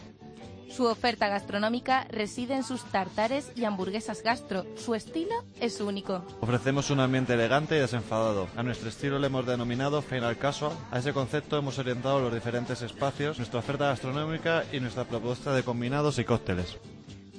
Su 0.70 0.86
oferta 0.86 1.28
gastronómica 1.28 2.06
reside 2.10 2.56
en 2.56 2.64
sus 2.64 2.84
tartares 2.84 3.52
y 3.56 3.66
hamburguesas 3.66 4.24
gastro. 4.24 4.66
Su 4.78 4.96
estilo 4.96 5.36
es 5.60 5.82
único. 5.82 6.24
Ofrecemos 6.42 6.90
un 6.90 7.00
ambiente 7.00 7.34
elegante 7.34 7.76
y 7.76 7.80
desenfadado. 7.80 8.48
A 8.56 8.64
nuestro 8.64 8.90
estilo 8.90 9.20
le 9.20 9.28
hemos 9.28 9.46
denominado 9.46 10.02
final 10.02 10.38
casual. 10.38 10.74
A 10.92 11.00
ese 11.00 11.14
concepto 11.14 11.58
hemos 11.58 11.80
orientado 11.80 12.20
los 12.20 12.34
diferentes 12.34 12.82
espacios, 12.82 13.38
nuestra 13.38 13.60
oferta 13.60 13.88
gastronómica 13.88 14.64
y 14.72 14.80
nuestra 14.80 15.06
propuesta 15.06 15.54
de 15.54 15.64
combinados 15.64 16.20
y 16.20 16.24
cócteles. 16.24 16.78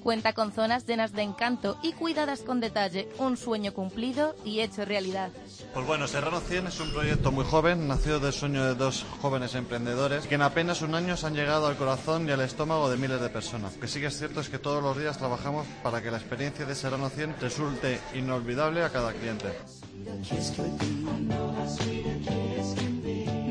Cuenta 0.02 0.32
con 0.32 0.50
zonas 0.52 0.86
llenas 0.86 1.12
de 1.12 1.22
encanto 1.22 1.78
y 1.82 1.92
cuidadas 1.92 2.40
con 2.40 2.60
detalle, 2.60 3.08
un 3.18 3.36
sueño 3.36 3.74
cumplido 3.74 4.34
y 4.44 4.60
hecho 4.60 4.84
realidad. 4.84 5.30
Pues 5.72 5.86
bueno, 5.86 6.08
Serrano 6.08 6.40
100 6.40 6.66
es 6.66 6.80
un 6.80 6.92
proyecto 6.92 7.30
muy 7.30 7.44
joven, 7.44 7.86
nacido 7.86 8.18
del 8.18 8.32
sueño 8.32 8.64
de 8.64 8.74
dos 8.74 9.06
jóvenes 9.22 9.54
emprendedores 9.54 10.26
que 10.26 10.34
en 10.34 10.42
apenas 10.42 10.82
un 10.82 10.96
año 10.96 11.14
han 11.22 11.34
llegado 11.34 11.68
al 11.68 11.76
corazón 11.76 12.28
y 12.28 12.32
al 12.32 12.40
estómago 12.40 12.90
de 12.90 12.96
miles 12.96 13.20
de 13.20 13.28
personas. 13.28 13.74
Lo 13.74 13.80
que 13.80 13.86
sí 13.86 14.00
que 14.00 14.06
es 14.06 14.18
cierto 14.18 14.40
es 14.40 14.48
que 14.48 14.58
todos 14.58 14.82
los 14.82 14.98
días 14.98 15.18
trabajamos 15.18 15.66
para 15.84 16.02
que 16.02 16.10
la 16.10 16.16
experiencia 16.16 16.66
de 16.66 16.74
Serrano 16.74 17.08
100 17.08 17.36
resulte 17.40 18.00
inolvidable 18.14 18.82
a 18.82 18.90
cada 18.90 19.12
cliente. 19.12 19.48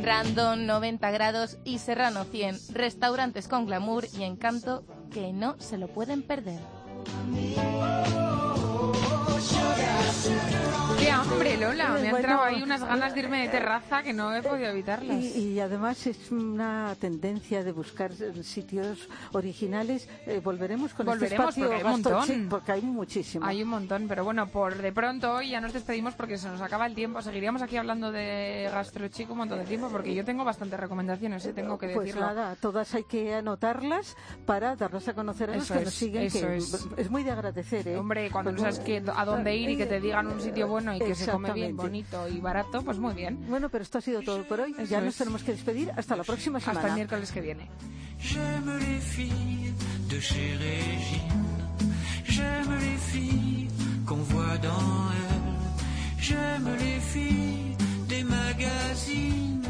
Random 0.04 0.66
90 0.66 1.12
grados 1.12 1.58
y 1.64 1.80
Serrano 1.80 2.26
100, 2.26 2.60
restaurantes 2.74 3.48
con 3.48 3.66
glamour 3.66 4.06
y 4.18 4.24
encanto 4.24 4.84
que 5.12 5.32
no 5.32 5.56
se 5.60 5.78
lo 5.78 5.88
pueden 5.88 6.24
perder. 6.24 6.60
¡Qué 11.30 11.36
hambre, 11.36 11.58
Lola! 11.58 11.90
Me 11.90 12.10
han 12.10 12.16
entrado 12.16 12.44
ahí 12.44 12.64
unas 12.64 12.84
ganas 12.84 13.14
de 13.14 13.20
irme 13.20 13.42
de 13.44 13.50
terraza 13.50 14.02
que 14.02 14.14
no 14.14 14.36
he 14.36 14.42
podido 14.42 14.70
evitarlas. 14.70 15.24
Y, 15.24 15.60
además 15.60 16.08
es 16.08 16.32
una 16.32 16.96
tendencia 17.00 17.64
de 17.64 17.72
buscar 17.72 18.12
sitios 18.42 19.08
originales. 19.34 20.10
Eh, 20.26 20.42
volveremos 20.44 20.92
con 20.96 21.08
este 21.08 21.28
espacio 21.28 21.68
porque 21.68 21.76
hay 21.76 21.84
un 21.84 21.92
montón. 21.92 22.48
porque 22.50 22.72
hay 22.72 22.82
muchísimo. 22.82 23.46
Hay 23.46 23.62
un 23.62 23.70
montón, 23.70 24.08
pero 24.08 24.24
bueno, 24.24 24.48
por 24.48 24.76
de 24.82 24.92
pronto 24.92 25.34
hoy 25.34 25.52
ya 25.52 25.62
nos 25.62 25.72
despedimos 25.72 26.16
porque 26.16 26.38
se 26.38 26.48
nos 26.50 26.62
acaba 26.62 26.88
el 26.88 26.96
tiempo. 26.96 27.22
Seguiríamos 27.22 27.62
aquí 27.62 27.78
hablando 27.78 28.12
de 28.12 28.68
gastrochico 28.74 29.34
un 29.34 29.40
montón 29.40 29.60
de 29.60 29.66
tiempo 29.66 29.90
porque 29.90 30.16
yo 30.16 30.26
tengo 30.26 30.44
bastantes 30.44 30.80
recomendaciones, 30.80 31.46
¿eh? 31.46 31.54
tengo 31.54 31.78
que 31.78 31.90
pues 31.90 32.08
decirlo. 32.08 32.26
Pues 32.26 32.36
nada, 32.36 32.56
todas 32.56 32.96
hay 32.96 33.04
que 33.04 33.36
anotarlas 33.36 34.18
para 34.48 34.76
darlas 34.76 35.08
a 35.08 35.14
conocer 35.14 35.52
a 35.52 35.58
los 35.58 35.70
que 35.70 35.82
nos 35.82 35.94
siguen. 35.94 36.24
es. 36.24 37.10
muy 37.12 37.24
de 37.24 37.32
agradecer, 37.32 37.88
¿eh? 37.88 37.98
Hombre, 37.98 38.32
cuando 38.32 38.52
no 38.52 38.60
sabes 38.60 38.80
que, 38.80 39.04
a 39.16 39.26
dónde 39.26 39.56
ir 39.56 39.70
y 39.70 39.78
que 39.78 39.86
te 39.86 40.00
digan 40.00 40.26
un 40.26 40.42
sitio 40.42 40.68
bueno 40.68 40.96
y 40.96 41.00
que 41.00 41.19
se 41.26 41.32
come 41.32 41.54
bien, 41.54 41.76
bonito 41.76 42.28
y 42.28 42.40
barato, 42.40 42.82
pues 42.84 42.98
muy 42.98 43.14
bien. 43.14 43.46
Bueno, 43.48 43.70
pero 43.70 43.84
esto 43.84 43.98
ha 43.98 44.02
sido 44.02 44.22
todo 44.22 44.44
por 44.44 44.60
hoy. 44.62 44.74
ya 44.88 45.02
nos 45.02 45.16
tenemos 45.16 45.44
que 45.44 45.52
despedir. 45.52 45.92
Hasta 45.96 46.16
la 46.16 46.24
próxima 46.24 46.60
semana. 46.60 46.80
Hasta 46.80 46.90
el 46.90 46.96
miércoles 46.96 47.32
que 47.32 47.42
viene. 47.42 47.70
J'aime 48.20 48.78
les 48.80 49.00
filles. 49.00 49.60
J'aime 56.36 56.70
les 56.80 57.00
des 58.08 58.24
magazines. 58.24 59.64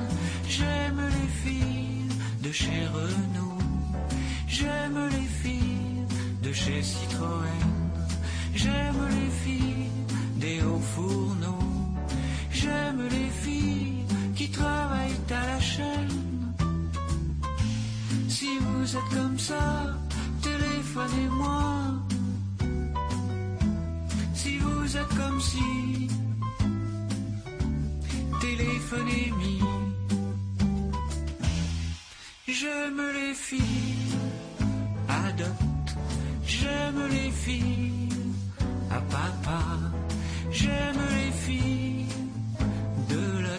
J'aime 0.48 1.02
les 1.16 1.30
filles 1.44 2.10
de 2.42 2.52
chez 2.52 2.88
Renault. 2.94 3.58
J'aime 4.48 5.10
les 5.12 5.28
filles 5.42 6.06
de 6.42 6.52
chez 6.54 6.82
Citroën. 6.82 7.66
J'aime 8.56 9.02
les 9.10 9.32
filles 9.44 9.69
des 10.60 10.66
hauts 10.66 10.86
fourneaux. 10.96 11.66
J'aime 12.52 13.02
les 13.10 13.30
filles 13.44 14.04
qui 14.36 14.50
travaillent 14.50 15.22
à 15.30 15.46
la 15.48 15.60
chaîne. 15.60 16.54
Si 18.28 18.50
vous 18.60 18.96
êtes 18.98 19.10
comme 19.18 19.40
ça, 19.40 19.66
téléphonez-moi. 20.42 21.66
Si 24.34 24.58
vous 24.58 24.98
êtes 24.98 25.16
comme 25.22 25.40
si, 25.40 26.08
téléphonez-moi. 28.42 29.70
J'aime 32.48 33.02
les 33.20 33.34
filles, 33.34 34.18
adopte. 35.08 35.92
J'aime 36.46 37.02
les 37.12 37.32
filles, 37.32 38.10
à 38.92 39.00
papa. 39.02 39.99
J'aime 40.52 41.02
les 41.16 41.32
filles 41.32 42.06
de 43.10 43.42
la 43.44 43.59